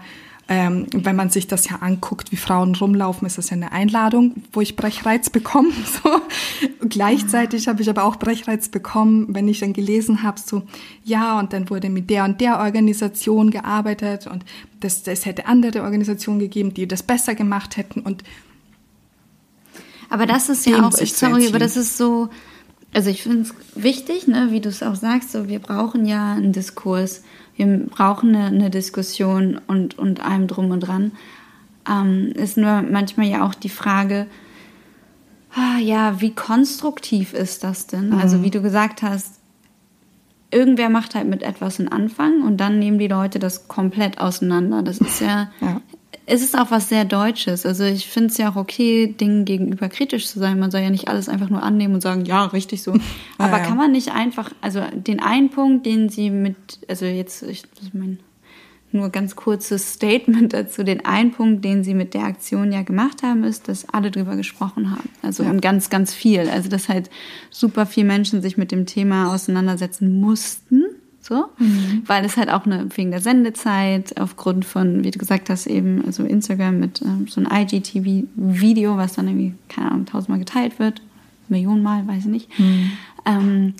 [0.49, 4.35] ähm, wenn man sich das ja anguckt, wie Frauen rumlaufen, ist das ja eine Einladung,
[4.51, 5.69] wo ich Brechreiz bekomme.
[6.03, 6.21] So.
[6.87, 10.63] Gleichzeitig habe ich aber auch Brechreiz bekommen, wenn ich dann gelesen habe, so,
[11.03, 14.43] ja, und dann wurde mit der und der Organisation gearbeitet und
[14.81, 18.23] das, das hätte andere Organisationen gegeben, die das besser gemacht hätten und
[20.09, 22.29] aber das ist ja auch, sorry, aber das ist so,
[22.93, 26.33] also ich finde es wichtig, ne, wie du es auch sagst, so wir brauchen ja
[26.33, 27.23] einen Diskurs,
[27.55, 31.11] wir brauchen eine, eine Diskussion und, und allem drum und dran.
[31.89, 34.27] Ähm, ist nur manchmal ja auch die Frage,
[35.53, 38.09] ah, ja, wie konstruktiv ist das denn?
[38.09, 38.19] Mhm.
[38.19, 39.39] Also wie du gesagt hast,
[40.51, 44.83] irgendwer macht halt mit etwas einen Anfang und dann nehmen die Leute das komplett auseinander.
[44.83, 45.81] Das ist ja, ja
[46.25, 47.65] es ist auch was sehr Deutsches.
[47.65, 50.59] Also ich finde es ja auch okay, Dingen gegenüber kritisch zu sein.
[50.59, 52.93] Man soll ja nicht alles einfach nur annehmen und sagen, ja, richtig so.
[53.37, 56.55] Aber ja, kann man nicht einfach, also den einen Punkt, den sie mit,
[56.87, 58.19] also jetzt, ich, mein
[58.93, 60.83] nur ganz kurzes Statement dazu.
[60.83, 64.35] Den einen Punkt, den sie mit der Aktion ja gemacht haben, ist, dass alle drüber
[64.35, 65.09] gesprochen haben.
[65.23, 65.49] Also ja.
[65.49, 66.47] und ganz, ganz viel.
[66.47, 67.09] Also dass halt
[67.49, 70.85] super viele Menschen sich mit dem Thema auseinandersetzen mussten
[71.23, 72.03] so, mhm.
[72.05, 76.03] weil es halt auch eine, wegen der Sendezeit, aufgrund von, wie du gesagt hast, eben,
[76.05, 81.01] also Instagram mit ähm, so einem IGTV-Video, was dann irgendwie, keine Ahnung, tausendmal geteilt wird,
[81.47, 82.91] Millionenmal, weiß ich nicht, mhm.
[83.25, 83.73] ähm,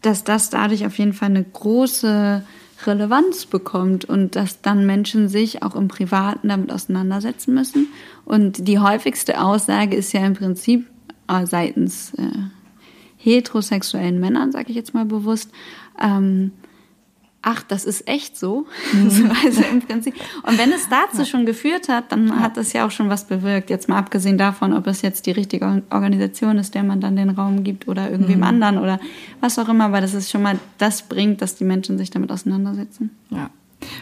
[0.00, 2.42] dass das dadurch auf jeden Fall eine große
[2.86, 7.88] Relevanz bekommt und dass dann Menschen sich auch im Privaten damit auseinandersetzen müssen.
[8.24, 10.86] Und die häufigste Aussage ist ja im Prinzip
[11.28, 12.22] äh, seitens äh,
[13.18, 15.50] heterosexuellen Männern, sage ich jetzt mal bewusst,
[16.00, 16.52] ähm,
[17.42, 18.66] ach, das ist echt so.
[18.92, 19.30] Mhm.
[19.44, 20.14] also im Prinzip.
[20.42, 22.36] Und wenn es dazu schon geführt hat, dann ja.
[22.36, 23.70] hat das ja auch schon was bewirkt.
[23.70, 27.30] Jetzt mal abgesehen davon, ob es jetzt die richtige Organisation ist, der man dann den
[27.30, 28.44] Raum gibt oder irgendwem mhm.
[28.44, 29.00] anderen oder
[29.40, 32.30] was auch immer, aber das ist schon mal das bringt, dass die Menschen sich damit
[32.30, 33.10] auseinandersetzen.
[33.30, 33.50] Ja.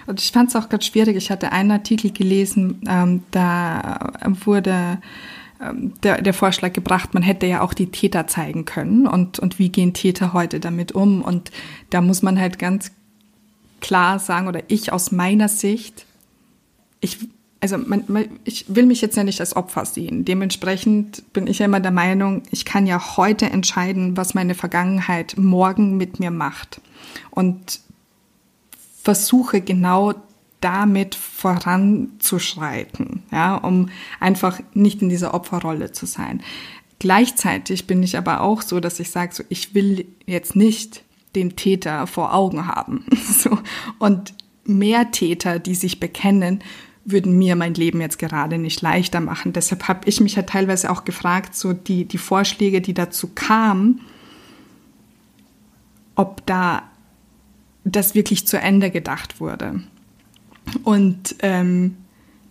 [0.06, 1.16] Und ich fand es auch ganz schwierig.
[1.16, 4.12] Ich hatte einen Artikel gelesen, ähm, da
[4.44, 4.98] wurde
[5.60, 9.58] ähm, der, der Vorschlag gebracht, man hätte ja auch die Täter zeigen können und, und
[9.58, 11.22] wie gehen Täter heute damit um.
[11.22, 11.50] Und
[11.90, 12.92] da muss man halt ganz
[13.80, 16.06] klar sagen oder ich aus meiner Sicht,
[17.00, 17.18] ich,
[17.60, 20.24] also man, man, ich will mich jetzt ja nicht als Opfer sehen.
[20.24, 25.34] Dementsprechend bin ich ja immer der Meinung, ich kann ja heute entscheiden, was meine Vergangenheit
[25.36, 26.80] morgen mit mir macht.
[27.30, 27.80] Und
[29.02, 30.14] versuche genau
[30.60, 36.42] damit voranzuschreiten, ja, um einfach nicht in dieser Opferrolle zu sein.
[36.98, 41.04] Gleichzeitig bin ich aber auch so, dass ich sage, so, ich will jetzt nicht
[41.38, 43.04] den Täter vor Augen haben.
[43.16, 43.58] so.
[43.98, 46.60] Und mehr Täter, die sich bekennen,
[47.04, 49.52] würden mir mein Leben jetzt gerade nicht leichter machen.
[49.52, 54.00] Deshalb habe ich mich ja teilweise auch gefragt, so die, die Vorschläge, die dazu kamen,
[56.14, 56.82] ob da
[57.84, 59.82] das wirklich zu Ende gedacht wurde.
[60.84, 61.96] Und ähm,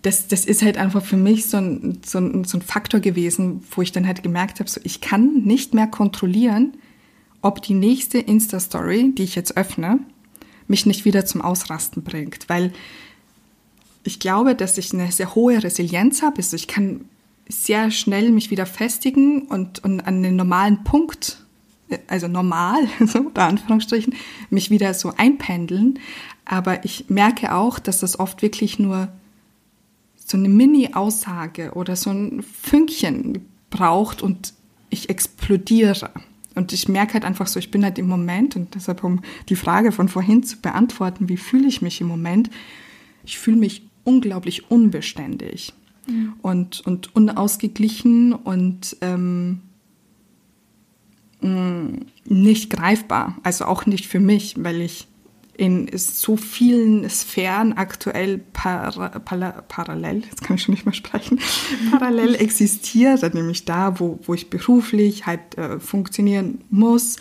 [0.02, 3.64] das, das ist halt einfach für mich so ein, so, ein, so ein Faktor gewesen,
[3.72, 6.78] wo ich dann halt gemerkt habe, so ich kann nicht mehr kontrollieren,
[7.42, 10.00] ob die nächste Insta-Story, die ich jetzt öffne,
[10.68, 12.50] mich nicht wieder zum Ausrasten bringt.
[12.50, 12.74] Weil
[14.04, 16.38] ich glaube, dass ich eine sehr hohe Resilienz habe.
[16.38, 17.06] Also ich kann
[17.50, 21.46] sehr schnell mich wieder festigen und, und an den normalen Punkt,
[22.08, 24.16] also normal, so unter Anführungsstrichen,
[24.50, 26.00] mich wieder so einpendeln.
[26.46, 29.10] Aber ich merke auch, dass das oft wirklich nur
[30.16, 34.54] so eine Mini-Aussage oder so ein Fünkchen braucht und
[34.90, 36.12] ich explodiere.
[36.58, 39.56] Und ich merke halt einfach so, ich bin halt im Moment, und deshalb um die
[39.56, 42.50] Frage von vorhin zu beantworten, wie fühle ich mich im Moment?
[43.24, 45.74] Ich fühle mich unglaublich unbeständig
[46.08, 46.34] mhm.
[46.42, 49.62] und, und unausgeglichen und ähm,
[51.42, 53.38] mm, nicht greifbar.
[53.44, 55.08] Also auch nicht für mich, weil ich
[55.58, 61.40] in so vielen Sphären aktuell para, para, parallel, jetzt kann ich schon nicht mehr sprechen,
[61.92, 67.18] parallel existiere, nämlich da, wo, wo ich beruflich halt äh, funktionieren muss,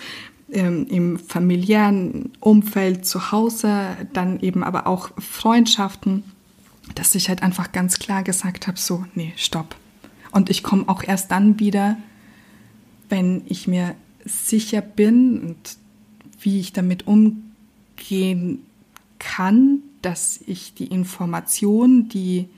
[0.53, 6.23] ähm, im familiären Umfeld zu Hause, dann eben aber auch Freundschaften
[6.95, 9.77] dass ich halt einfach ganz klar gesagt habe, so, nee, stopp.
[10.31, 11.97] Und ich komme auch erst dann wieder,
[13.09, 13.95] wenn ich mir
[14.25, 15.77] sicher bin und
[16.41, 17.07] wie ich damit
[17.97, 18.65] umgehen
[19.19, 22.49] kann, dass ich die Informationen, die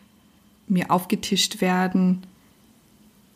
[0.66, 2.22] mir aufgetischt werden,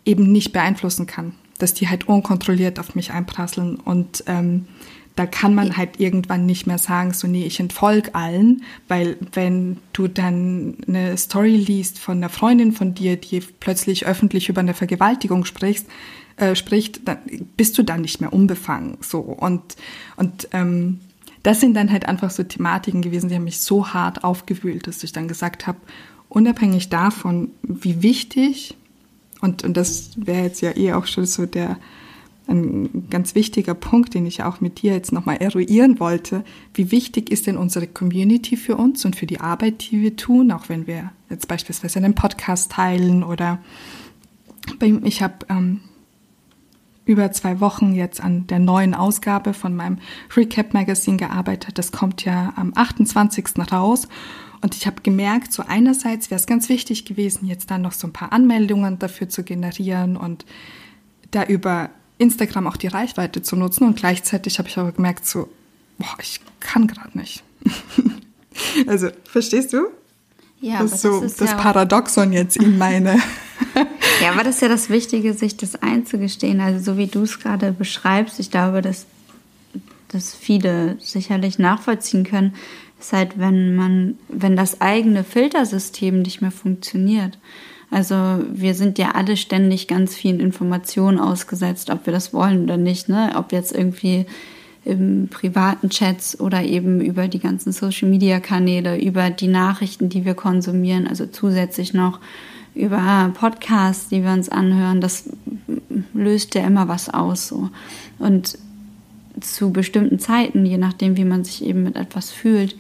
[0.05, 1.33] eben nicht beeinflussen kann.
[1.59, 3.77] Dass die halt unkontrolliert auf mich einprasseln.
[3.77, 4.67] Und ähm,
[5.15, 9.79] da kann man halt irgendwann nicht mehr sagen, so nee, ich entfolge allen, weil wenn
[9.93, 14.75] du dann eine Story liest von einer Freundin von dir, die plötzlich öffentlich über eine
[14.75, 15.87] Vergewaltigung sprichst,
[16.37, 17.19] äh, spricht, dann
[17.57, 18.99] bist du dann nicht mehr unbefangen.
[19.01, 19.77] So und
[20.17, 21.01] und ähm,
[21.43, 25.03] das sind dann halt einfach so Thematiken gewesen, die haben mich so hart aufgewühlt, dass
[25.03, 25.79] ich dann gesagt habe,
[26.29, 28.77] unabhängig davon, wie wichtig
[29.41, 31.79] und und das wäre jetzt ja eh auch schon so der
[32.49, 36.45] ein ganz wichtiger Punkt, den ich auch mit dir jetzt nochmal eruieren wollte.
[36.75, 40.51] Wie wichtig ist denn unsere Community für uns und für die Arbeit, die wir tun,
[40.51, 43.59] auch wenn wir jetzt beispielsweise einen Podcast teilen oder
[45.05, 45.81] ich habe ähm,
[47.05, 49.99] über zwei Wochen jetzt an der neuen Ausgabe von meinem
[50.37, 51.79] Recap Magazine gearbeitet.
[51.79, 53.47] Das kommt ja am 28.
[53.73, 54.09] raus.
[54.61, 58.07] Und ich habe gemerkt, so einerseits wäre es ganz wichtig gewesen, jetzt dann noch so
[58.07, 60.47] ein paar Anmeldungen dafür zu generieren und
[61.33, 65.49] da über Instagram auch die Reichweite zu nutzen und gleichzeitig habe ich aber gemerkt, so,
[65.99, 67.43] boah, ich kann gerade nicht.
[68.87, 69.89] also, verstehst du?
[70.63, 73.17] Ja, das ist so das, ist das ja Paradoxon jetzt in meine.
[74.23, 76.61] ja, aber das ist ja das Wichtige, sich das einzugestehen.
[76.61, 79.07] Also so wie du es gerade beschreibst, ich glaube, dass,
[80.09, 82.55] dass viele sicherlich nachvollziehen können,
[83.01, 87.39] ist halt, wenn man, wenn das eigene Filtersystem nicht mehr funktioniert.
[87.91, 88.15] Also
[88.51, 93.09] wir sind ja alle ständig ganz vielen Informationen ausgesetzt, ob wir das wollen oder nicht.
[93.09, 93.33] Ne?
[93.35, 94.27] Ob jetzt irgendwie
[94.85, 101.07] im privaten Chats oder eben über die ganzen Social-Media-Kanäle, über die Nachrichten, die wir konsumieren,
[101.07, 102.19] also zusätzlich noch
[102.75, 105.29] über Podcasts, die wir uns anhören, das
[106.15, 107.49] löst ja immer was aus.
[107.49, 107.71] So.
[108.19, 108.59] Und
[109.41, 112.77] zu bestimmten Zeiten, je nachdem, wie man sich eben mit etwas fühlt,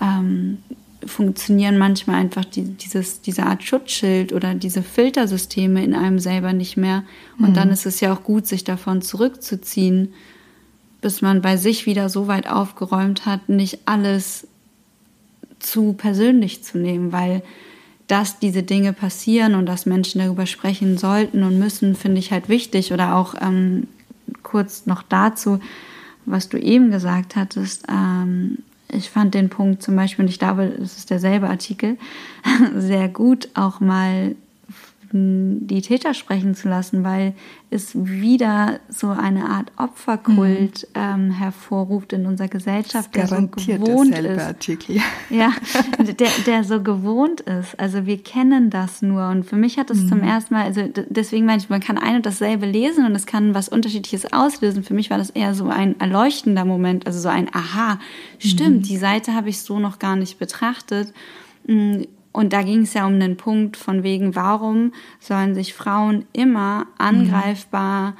[0.00, 0.58] ähm,
[1.06, 6.76] funktionieren manchmal einfach die, dieses, diese Art Schutzschild oder diese Filtersysteme in einem selber nicht
[6.76, 7.02] mehr.
[7.38, 7.54] Und mhm.
[7.54, 10.14] dann ist es ja auch gut, sich davon zurückzuziehen,
[11.04, 14.46] bis man bei sich wieder so weit aufgeräumt hat, nicht alles
[15.58, 17.42] zu persönlich zu nehmen, weil
[18.06, 22.48] dass diese Dinge passieren und dass Menschen darüber sprechen sollten und müssen, finde ich halt
[22.48, 22.90] wichtig.
[22.90, 23.86] Oder auch ähm,
[24.42, 25.60] kurz noch dazu,
[26.24, 30.64] was du eben gesagt hattest, ähm, ich fand den Punkt zum Beispiel, und ich glaube,
[30.64, 31.98] es ist derselbe Artikel,
[32.78, 34.36] sehr gut, auch mal
[35.14, 37.34] die Täter sprechen zu lassen, weil
[37.70, 41.00] es wieder so eine Art Opferkult mhm.
[41.00, 44.40] ähm, hervorruft in unserer Gesellschaft, der so gewohnt ist.
[44.40, 44.96] Artikel.
[45.30, 45.52] Ja,
[45.98, 47.78] der, der so gewohnt ist.
[47.78, 49.28] Also wir kennen das nur.
[49.28, 50.08] Und für mich hat es mhm.
[50.08, 53.26] zum ersten Mal, also deswegen meine ich, man kann ein und dasselbe lesen und es
[53.26, 54.82] kann was Unterschiedliches auslösen.
[54.82, 58.00] Für mich war das eher so ein erleuchtender Moment, also so ein Aha,
[58.38, 58.82] stimmt, mhm.
[58.82, 61.12] die Seite habe ich so noch gar nicht betrachtet
[61.66, 62.02] mm,
[62.34, 66.88] und da ging es ja um den Punkt von wegen, warum sollen sich Frauen immer
[66.98, 68.14] angreifbar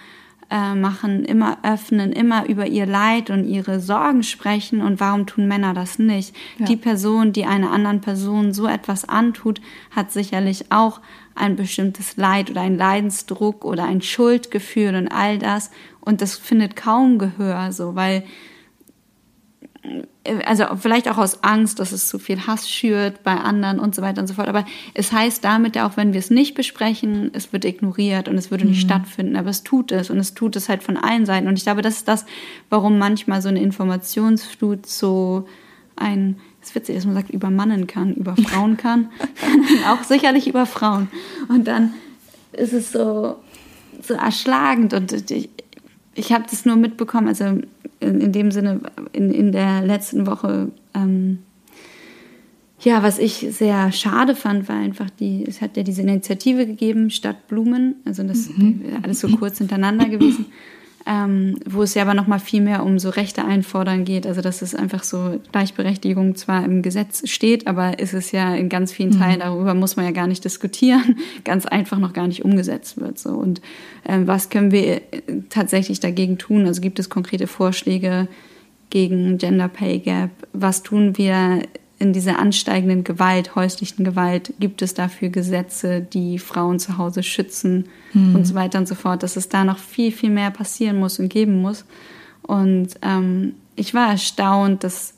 [0.52, 4.82] äh, machen, immer öffnen, immer über ihr Leid und ihre Sorgen sprechen.
[4.82, 6.32] Und warum tun Männer das nicht?
[6.60, 6.66] Ja.
[6.66, 11.00] Die Person, die einer anderen Person so etwas antut, hat sicherlich auch
[11.34, 15.72] ein bestimmtes Leid oder ein Leidensdruck oder ein Schuldgefühl und all das.
[16.00, 18.22] Und das findet kaum Gehör, so, weil
[20.46, 24.00] also vielleicht auch aus Angst, dass es zu viel Hass schürt bei anderen und so
[24.02, 24.48] weiter und so fort.
[24.48, 28.38] Aber es heißt damit ja auch, wenn wir es nicht besprechen, es wird ignoriert und
[28.38, 28.88] es würde nicht mhm.
[28.88, 29.36] stattfinden.
[29.36, 31.46] Aber es tut es und es tut es halt von allen Seiten.
[31.46, 32.24] Und ich glaube, das ist das,
[32.70, 35.46] warum manchmal so eine Informationsflut so
[35.96, 39.10] ein, es ist witzig, dass man sagt, übermannen kann, über Frauen kann,
[39.88, 41.08] auch sicherlich über Frauen.
[41.48, 41.92] Und dann
[42.52, 43.36] ist es so,
[44.00, 45.50] so erschlagend und ich,
[46.14, 47.60] ich habe das nur mitbekommen, also
[48.04, 48.80] in, in dem Sinne
[49.12, 51.38] in, in der letzten Woche, ähm,
[52.80, 57.10] ja, was ich sehr schade fand, war einfach die, es hat ja diese Initiative gegeben,
[57.10, 58.82] Stadt Blumen, also das mhm.
[59.02, 60.46] alles so kurz hintereinander gewesen
[61.06, 64.26] ähm, wo es ja aber noch mal viel mehr um so Rechte einfordern geht.
[64.26, 68.68] Also dass es einfach so Gleichberechtigung zwar im Gesetz steht, aber ist es ja in
[68.68, 69.40] ganz vielen Teilen, mhm.
[69.40, 73.18] darüber muss man ja gar nicht diskutieren, ganz einfach noch gar nicht umgesetzt wird.
[73.18, 73.30] So.
[73.30, 73.60] Und
[74.06, 75.02] ähm, was können wir äh,
[75.50, 76.66] tatsächlich dagegen tun?
[76.66, 78.28] Also gibt es konkrete Vorschläge
[78.88, 80.30] gegen Gender Pay Gap?
[80.52, 81.62] Was tun wir
[81.98, 87.88] in dieser ansteigenden Gewalt, häuslichen Gewalt, gibt es dafür Gesetze, die Frauen zu Hause schützen
[88.12, 88.34] mhm.
[88.34, 91.18] und so weiter und so fort, dass es da noch viel, viel mehr passieren muss
[91.18, 91.84] und geben muss.
[92.42, 95.14] Und ähm, ich war erstaunt, dass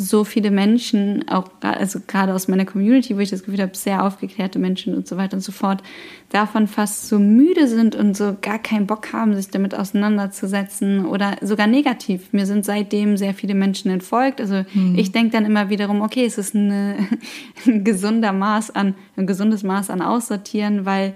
[0.00, 4.04] so viele Menschen, auch also gerade aus meiner Community, wo ich das Gefühl habe, sehr
[4.04, 5.82] aufgeklärte Menschen und so weiter und so fort,
[6.30, 11.36] davon fast so müde sind und so gar keinen Bock haben, sich damit auseinanderzusetzen oder
[11.40, 12.32] sogar negativ.
[12.32, 14.40] Mir sind seitdem sehr viele Menschen entfolgt.
[14.40, 14.96] Also hm.
[14.96, 16.94] ich denke dann immer wiederum, okay, es ist eine,
[17.66, 21.14] ein gesunder Maß an, ein gesundes Maß an Aussortieren, weil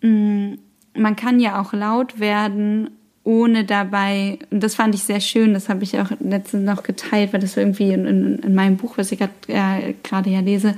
[0.00, 0.58] mh, mm,
[0.96, 2.88] man kann ja auch laut werden
[3.24, 7.32] ohne dabei, und das fand ich sehr schön, das habe ich auch letztens noch geteilt,
[7.32, 10.76] weil das irgendwie in, in, in meinem Buch, was ich gerade äh, ja lese,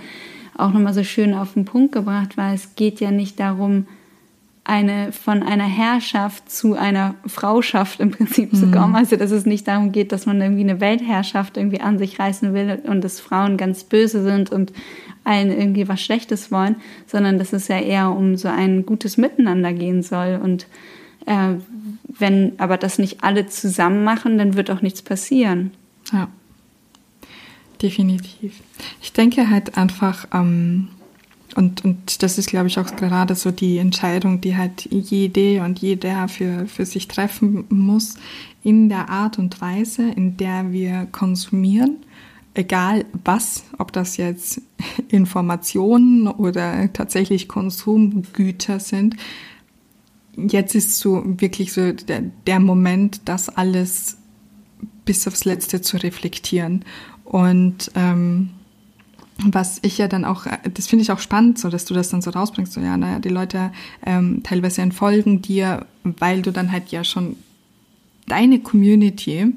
[0.56, 2.54] auch nochmal so schön auf den Punkt gebracht war.
[2.54, 3.86] Es geht ja nicht darum,
[4.66, 8.56] eine, von einer Herrschaft zu einer Frauschaft im Prinzip mhm.
[8.56, 8.96] zu kommen.
[8.96, 12.52] Also, dass es nicht darum geht, dass man irgendwie eine Weltherrschaft irgendwie an sich reißen
[12.52, 14.72] will und dass Frauen ganz böse sind und
[15.22, 19.72] allen irgendwie was Schlechtes wollen, sondern dass es ja eher um so ein gutes Miteinander
[19.72, 20.66] gehen soll und
[21.26, 21.54] äh,
[22.18, 25.72] wenn aber das nicht alle zusammen machen, dann wird auch nichts passieren.
[26.12, 26.28] Ja,
[27.82, 28.62] definitiv.
[29.02, 30.88] Ich denke halt einfach, ähm,
[31.54, 35.78] und, und das ist, glaube ich, auch gerade so die Entscheidung, die halt jede und
[35.78, 38.16] jeder für, für sich treffen muss,
[38.62, 41.96] in der Art und Weise, in der wir konsumieren,
[42.54, 44.60] egal was, ob das jetzt
[45.08, 49.16] Informationen oder tatsächlich Konsumgüter sind,
[50.36, 54.18] jetzt ist so wirklich so der, der Moment, das alles
[55.04, 56.84] bis aufs Letzte zu reflektieren.
[57.24, 58.50] Und ähm,
[59.38, 62.22] was ich ja dann auch, das finde ich auch spannend, so dass du das dann
[62.22, 63.72] so rausbringst, so ja, naja, die Leute
[64.04, 67.36] ähm, teilweise entfolgen dir, weil du dann halt ja schon
[68.26, 69.52] deine Community,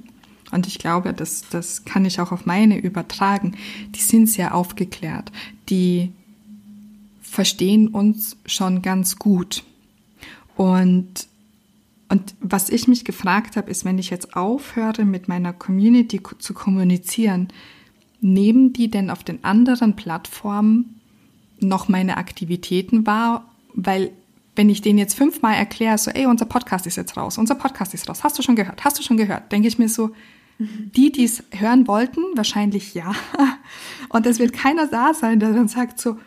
[0.52, 3.56] und ich glaube, das, das kann ich auch auf meine übertragen,
[3.96, 5.32] die sind sehr aufgeklärt,
[5.70, 6.12] die
[7.22, 9.64] verstehen uns schon ganz gut.
[10.60, 11.30] Und,
[12.10, 16.54] und was ich mich gefragt habe, ist, wenn ich jetzt aufhöre, mit meiner Community zu
[16.54, 17.48] kommunizieren,
[18.20, 21.00] nehmen die denn auf den anderen Plattformen
[21.62, 23.50] noch meine Aktivitäten wahr?
[23.74, 24.12] Weil
[24.58, 27.94] wenn ich denen jetzt fünfmal erkläre, so, ey, unser Podcast ist jetzt raus, unser Podcast
[27.94, 30.08] ist raus, hast du schon gehört, hast du schon gehört, denke ich mir so,
[30.58, 30.92] mhm.
[30.94, 33.14] die, die es hören wollten, wahrscheinlich ja.
[34.10, 36.18] Und es wird keiner da sein, der dann sagt so,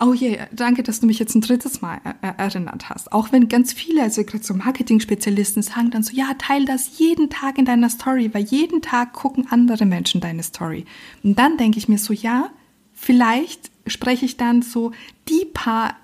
[0.00, 3.12] Oh je, danke, dass du mich jetzt ein drittes Mal erinnert hast.
[3.12, 7.30] Auch wenn ganz viele, also gerade so Marketing-Spezialisten sagen dann so, ja, teil das jeden
[7.30, 10.84] Tag in deiner Story, weil jeden Tag gucken andere Menschen deine Story.
[11.22, 12.50] Und dann denke ich mir so, ja,
[12.92, 14.92] vielleicht spreche ich dann so
[15.28, 15.96] die paar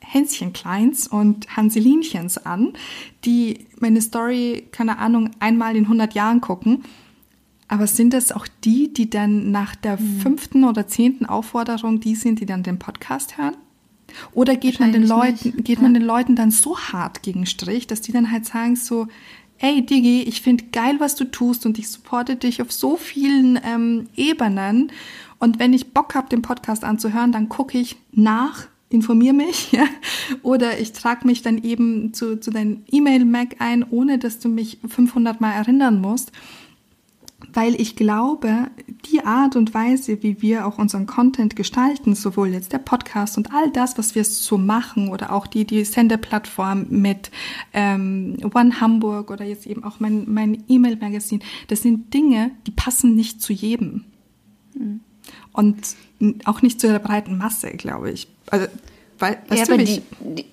[0.00, 2.72] Hänschenkleins und Hanselinchens an,
[3.24, 6.84] die meine Story, keine Ahnung, einmal in 100 Jahren gucken
[7.68, 10.20] aber sind das auch die, die dann nach der mhm.
[10.20, 13.56] fünften oder zehnten Aufforderung die sind, die dann den Podcast hören?
[14.32, 15.64] Oder geht man den Leuten, nicht.
[15.64, 19.06] geht man den Leuten dann so hart gegen Strich, dass die dann halt sagen so,
[19.58, 23.60] ey Digi, ich finde geil, was du tust und ich supporte dich auf so vielen
[23.62, 24.90] ähm, Ebenen.
[25.38, 29.84] Und wenn ich Bock habe, den Podcast anzuhören, dann gucke ich nach, informiere mich, ja,
[30.42, 34.78] oder ich trage mich dann eben zu, zu deinem E-Mail-Mac ein, ohne dass du mich
[34.88, 36.32] 500 Mal erinnern musst
[37.52, 38.68] weil ich glaube,
[39.10, 43.54] die Art und Weise, wie wir auch unseren Content gestalten, sowohl jetzt der Podcast und
[43.54, 47.30] all das, was wir so machen oder auch die, die Sendeplattform mit
[47.72, 53.14] ähm, One Hamburg oder jetzt eben auch mein, mein E-Mail-Magazin, das sind Dinge, die passen
[53.14, 54.04] nicht zu jedem.
[54.74, 55.00] Mhm.
[55.52, 55.96] Und
[56.44, 58.28] auch nicht zu der breiten Masse, glaube ich.
[58.50, 58.66] Also
[59.18, 60.02] weil, ja, aber die,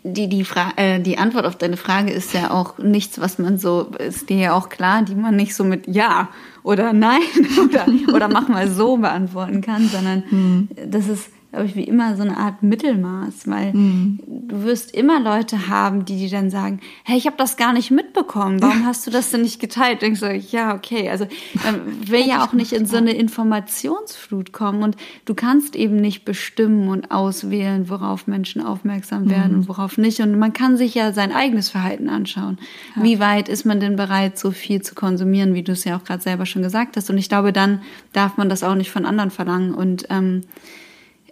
[0.04, 3.58] die, die, Fra äh, die Antwort auf deine Frage ist ja auch nichts, was man
[3.58, 6.30] so, ist dir ja auch klar, die man nicht so mit Ja
[6.64, 7.22] oder Nein
[7.64, 10.70] oder, oder mach mal so beantworten kann, sondern hm.
[10.88, 14.20] das ist glaube ich, wie immer so eine Art Mittelmaß, weil mhm.
[14.28, 17.92] du wirst immer Leute haben, die dir dann sagen, hey, ich habe das gar nicht
[17.92, 20.02] mitbekommen, warum hast du das denn nicht geteilt?
[20.02, 21.28] Denkst du, ja, okay, also
[21.64, 26.26] man will ja auch nicht in so eine Informationsflut kommen und du kannst eben nicht
[26.26, 29.60] bestimmen und auswählen, worauf Menschen aufmerksam werden mhm.
[29.60, 32.58] und worauf nicht und man kann sich ja sein eigenes Verhalten anschauen.
[32.98, 33.04] Ja.
[33.04, 36.04] Wie weit ist man denn bereit, so viel zu konsumieren, wie du es ja auch
[36.04, 37.82] gerade selber schon gesagt hast und ich glaube, dann
[38.12, 40.42] darf man das auch nicht von anderen verlangen und ähm,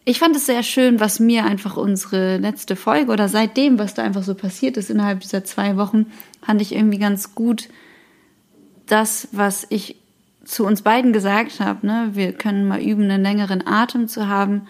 [0.05, 4.03] ich fand es sehr schön, was mir einfach unsere letzte Folge oder seitdem, was da
[4.03, 6.07] einfach so passiert ist innerhalb dieser zwei Wochen,
[6.41, 7.69] fand ich irgendwie ganz gut
[8.85, 9.95] das, was ich
[10.43, 11.87] zu uns beiden gesagt habe.
[11.87, 12.09] Ne?
[12.13, 14.67] Wir können mal üben, einen längeren Atem zu haben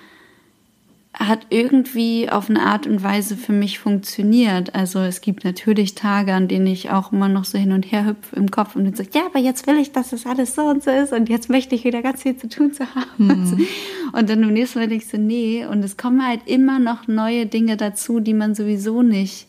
[1.14, 4.74] hat irgendwie auf eine Art und Weise für mich funktioniert.
[4.74, 8.06] Also es gibt natürlich Tage, an denen ich auch immer noch so hin und her
[8.06, 10.64] hüpfe im Kopf und dann so, ja, aber jetzt will ich, dass das alles so
[10.64, 13.28] und so ist und jetzt möchte ich wieder ganz viel zu tun zu haben.
[13.28, 13.68] Mhm.
[14.14, 15.66] Und dann im nächsten Mal denke ich so, nee.
[15.66, 19.48] Und es kommen halt immer noch neue Dinge dazu, die man sowieso nicht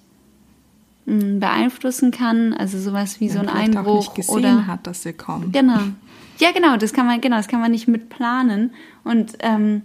[1.07, 2.55] hm, beeinflussen kann.
[2.55, 5.53] Also sowas wie ja, so ein Einbruch auch nicht gesehen oder hat, dass sie kommen.
[5.53, 5.81] Genau.
[6.39, 6.79] Ja, genau.
[6.79, 8.73] Das kann man, genau, das kann man nicht mitplanen.
[9.05, 9.83] Und ähm,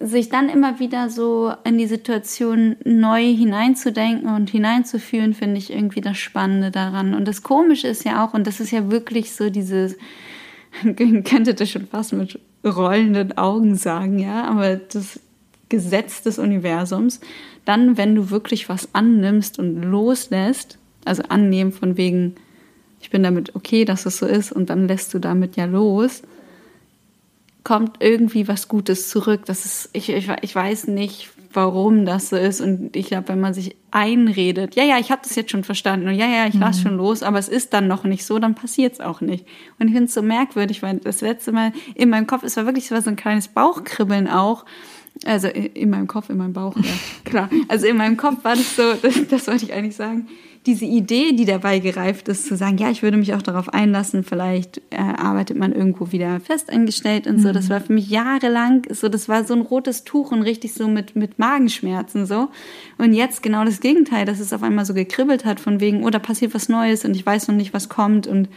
[0.00, 6.02] sich dann immer wieder so in die Situation neu hineinzudenken und hineinzufühlen, finde ich irgendwie
[6.02, 7.14] das Spannende daran.
[7.14, 9.96] Und das Komische ist ja auch, und das ist ja wirklich so dieses,
[11.24, 15.20] könnte das schon fast mit rollenden Augen sagen, ja, aber das
[15.68, 17.20] Gesetz des Universums,
[17.64, 22.34] dann, wenn du wirklich was annimmst und loslässt, also annehmen von wegen,
[23.00, 26.22] ich bin damit okay, dass es so ist, und dann lässt du damit ja los,
[27.66, 29.42] kommt irgendwie was Gutes zurück.
[29.46, 32.60] Das ist, ich, ich, ich weiß nicht, warum das so ist.
[32.60, 36.06] Und ich glaube, wenn man sich einredet, ja, ja, ich habe das jetzt schon verstanden
[36.06, 36.82] und ja, ja, ich lasse mhm.
[36.84, 39.46] schon los, aber es ist dann noch nicht so, dann passiert es auch nicht.
[39.80, 42.66] Und ich finde es so merkwürdig, weil das letzte Mal in meinem Kopf, es war
[42.66, 44.64] wirklich so ein kleines Bauchkribbeln auch.
[45.24, 46.92] Also in meinem Kopf, in meinem Bauch, ja,
[47.24, 47.50] klar.
[47.66, 50.28] Also in meinem Kopf war das so, das, das wollte ich eigentlich sagen
[50.66, 54.24] diese Idee, die dabei gereift ist, zu sagen, ja, ich würde mich auch darauf einlassen,
[54.24, 57.52] vielleicht äh, arbeitet man irgendwo wieder festangestellt und so, mhm.
[57.52, 60.88] das war für mich jahrelang so, das war so ein rotes Tuch und richtig so
[60.88, 62.48] mit, mit Magenschmerzen so.
[62.98, 66.10] Und jetzt genau das Gegenteil, dass es auf einmal so gekribbelt hat von wegen, oh,
[66.10, 68.48] da passiert was Neues und ich weiß noch nicht, was kommt und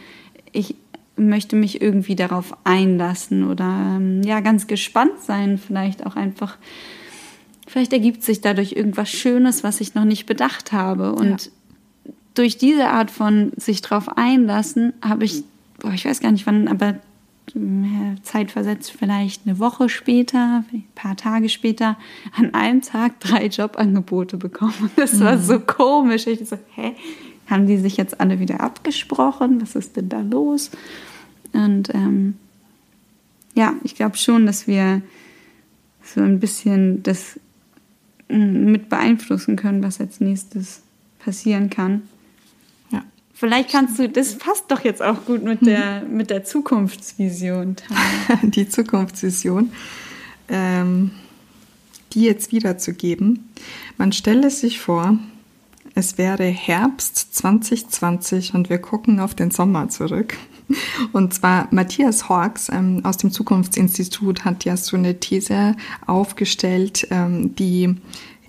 [0.50, 0.74] ich
[1.16, 6.58] möchte mich irgendwie darauf einlassen oder ähm, ja, ganz gespannt sein, vielleicht auch einfach
[7.68, 11.12] vielleicht ergibt sich dadurch irgendwas Schönes, was ich noch nicht bedacht habe.
[11.12, 11.52] Und ja
[12.34, 15.44] durch diese Art von sich drauf einlassen, habe ich,
[15.78, 16.96] boah, ich weiß gar nicht wann, aber
[18.22, 21.96] zeitversetzt vielleicht eine Woche später, ein paar Tage später,
[22.36, 24.90] an einem Tag drei Jobangebote bekommen.
[24.96, 25.66] das war so mhm.
[25.66, 26.26] komisch.
[26.26, 26.94] Ich so, hä?
[27.48, 29.60] Haben die sich jetzt alle wieder abgesprochen?
[29.60, 30.70] Was ist denn da los?
[31.52, 32.34] Und ähm,
[33.56, 35.02] ja, ich glaube schon, dass wir
[36.04, 37.40] so ein bisschen das
[38.28, 40.82] mm, mit beeinflussen können, was als nächstes
[41.18, 42.02] passieren kann.
[43.40, 47.76] Vielleicht kannst du, das passt doch jetzt auch gut mit der, mit der Zukunftsvision.
[48.42, 49.72] Die Zukunftsvision,
[50.50, 51.12] ähm,
[52.12, 53.48] die jetzt wiederzugeben.
[53.96, 55.16] Man stelle sich vor,
[55.94, 60.36] es wäre Herbst 2020 und wir gucken auf den Sommer zurück.
[61.12, 65.76] Und zwar Matthias Hawks ähm, aus dem Zukunftsinstitut hat ja so eine These
[66.06, 67.96] aufgestellt, ähm, die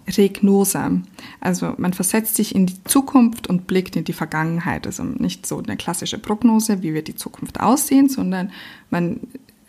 [0.07, 1.01] Regnose.
[1.39, 4.85] Also man versetzt sich in die Zukunft und blickt in die Vergangenheit.
[4.85, 8.51] Also nicht so eine klassische Prognose, wie wird die Zukunft aussehen, sondern
[8.89, 9.19] man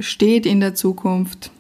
[0.01, 1.51] steht in der Zukunft,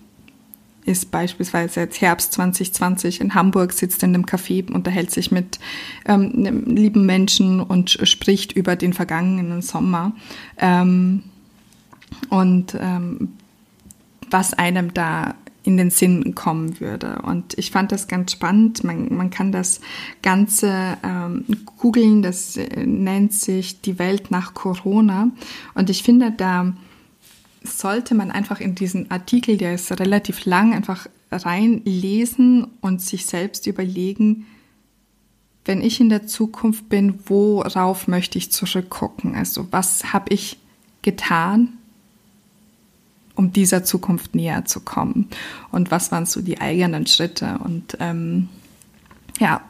[0.85, 5.61] ist beispielsweise jetzt Herbst 2020 in Hamburg, sitzt in einem Café, unterhält sich mit
[6.07, 10.12] ähm, einem lieben Menschen und spricht über den vergangenen Sommer.
[10.59, 11.23] Ähm,
[12.31, 13.35] und ähm,
[14.29, 15.35] was einem da
[15.65, 17.23] in den Sinn kommen würde.
[17.23, 18.85] Und ich fand das ganz spannend.
[18.85, 19.81] Man, man kann das
[20.23, 21.45] Ganze ähm,
[21.79, 22.23] googeln.
[22.23, 25.31] Das äh, nennt sich die Welt nach Corona.
[25.75, 26.73] Und ich finde, da
[27.63, 33.67] sollte man einfach in diesen Artikel, der ist relativ lang, einfach reinlesen und sich selbst
[33.67, 34.47] überlegen,
[35.65, 39.37] wenn ich in der Zukunft bin, worauf möchte ich zurückgucken?
[39.37, 40.59] Also was habe ich
[41.03, 41.79] getan,
[43.43, 45.26] um dieser Zukunft näher zu kommen?
[45.72, 47.59] Und was waren so die eigenen Schritte?
[47.64, 48.49] Und ähm,
[49.40, 49.62] ja,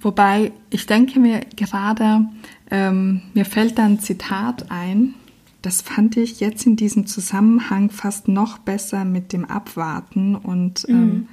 [0.00, 2.26] wobei ich denke mir gerade,
[2.70, 5.14] ähm, mir fällt da ein Zitat ein,
[5.62, 10.94] das fand ich jetzt in diesem Zusammenhang fast noch besser mit dem Abwarten und mhm.
[10.94, 11.28] ähm,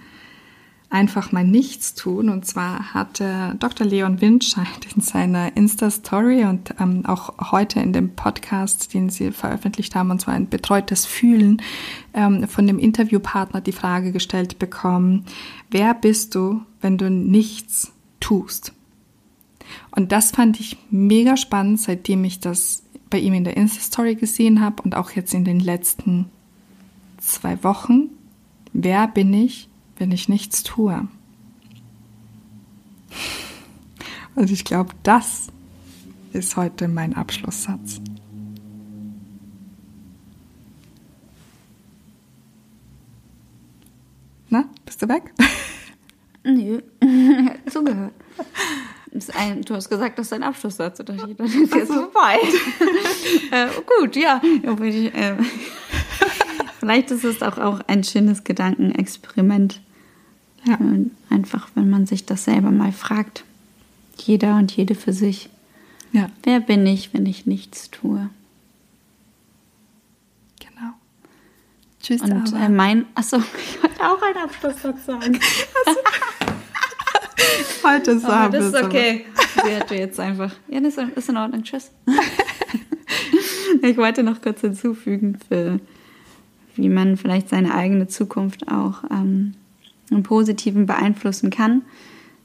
[0.90, 2.30] einfach mal nichts tun.
[2.30, 3.86] Und zwar hatte Dr.
[3.86, 9.96] Leon Windscheid in seiner Insta-Story und ähm, auch heute in dem Podcast, den sie veröffentlicht
[9.96, 11.62] haben, und zwar ein betreutes Fühlen,
[12.14, 15.26] ähm, von dem Interviewpartner die Frage gestellt bekommen,
[15.70, 18.74] wer bist du, wenn du nichts tust?
[19.92, 24.62] Und das fand ich mega spannend, seitdem ich das bei ihm in der Insta-Story gesehen
[24.62, 26.30] habe und auch jetzt in den letzten
[27.18, 28.10] zwei Wochen.
[28.74, 29.67] Wer bin ich,
[29.98, 31.08] wenn ich nichts tue.
[34.36, 35.48] Und ich glaube, das
[36.32, 38.00] ist heute mein Abschlusssatz.
[44.50, 45.34] Na, bist du weg?
[46.44, 46.82] Nö,
[47.70, 48.14] zugehört.
[49.34, 51.02] Ein, du hast gesagt, das ist dein Abschlusssatz.
[51.04, 51.94] Dann ist jetzt so.
[51.94, 52.38] vorbei.
[53.52, 53.68] äh,
[54.00, 54.40] gut, ja.
[54.44, 55.34] Äh,
[56.80, 59.82] vielleicht ist es auch, auch ein schönes Gedankenexperiment
[60.68, 60.78] ja.
[61.30, 63.44] Einfach, wenn man sich das selber mal fragt.
[64.18, 65.50] Jeder und jede für sich.
[66.12, 66.30] Ja.
[66.44, 68.30] Wer bin ich, wenn ich nichts tue?
[70.60, 70.94] Genau.
[72.02, 75.40] Tschüss, und äh, mein, achso, ich wollte auch einen Abschlusssatz sagen.
[77.84, 79.26] Heute ist aber Das ist okay.
[79.64, 80.52] Sie hatte jetzt einfach.
[80.68, 81.64] Ja, das ist in Ordnung.
[81.64, 81.92] Tschüss.
[83.82, 85.80] ich wollte noch kurz hinzufügen, für,
[86.76, 89.54] wie man vielleicht seine eigene Zukunft auch ähm,
[90.10, 91.82] im Positiven beeinflussen kann.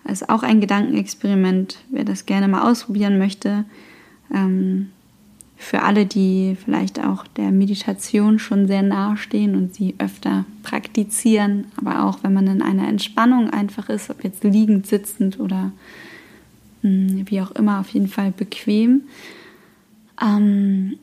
[0.04, 3.64] Das ist auch ein Gedankenexperiment, wer das gerne mal ausprobieren möchte.
[4.34, 4.88] Ähm,
[5.56, 11.66] für alle, die vielleicht auch der Meditation schon sehr nahe stehen und sie öfter praktizieren,
[11.76, 15.70] aber auch wenn man in einer Entspannung einfach ist, ob jetzt liegend, sitzend oder
[16.80, 19.02] hm, wie auch immer, auf jeden Fall bequem.
[20.20, 20.98] Ähm,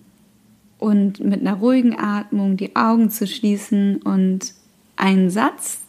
[0.78, 4.54] und mit einer ruhigen Atmung die Augen zu schließen und
[4.98, 5.80] einen Satz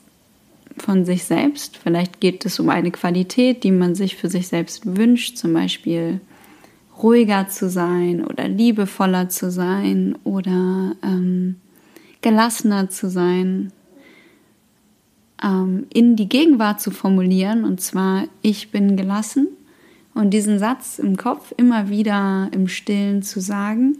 [0.77, 1.77] von sich selbst.
[1.77, 6.21] Vielleicht geht es um eine Qualität, die man sich für sich selbst wünscht, zum Beispiel
[7.03, 11.57] ruhiger zu sein oder liebevoller zu sein oder ähm,
[12.21, 13.73] gelassener zu sein,
[15.43, 19.49] ähm, in die Gegenwart zu formulieren, und zwar ich bin gelassen
[20.15, 23.97] und diesen Satz im Kopf immer wieder im stillen zu sagen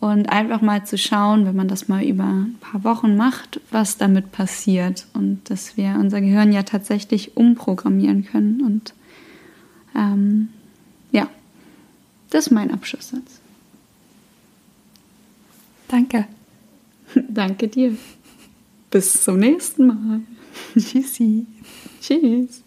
[0.00, 3.98] und einfach mal zu schauen, wenn man das mal über ein paar Wochen macht, was
[3.98, 8.62] damit passiert und dass wir unser Gehirn ja tatsächlich umprogrammieren können.
[8.62, 8.94] Und
[9.94, 10.48] ähm,
[11.12, 11.28] ja,
[12.30, 13.40] das ist mein Abschlusssatz.
[15.88, 16.26] Danke.
[17.28, 17.94] Danke dir.
[18.90, 20.20] Bis zum nächsten Mal.
[20.78, 21.46] Tschüssi.
[22.00, 22.62] Tschüss.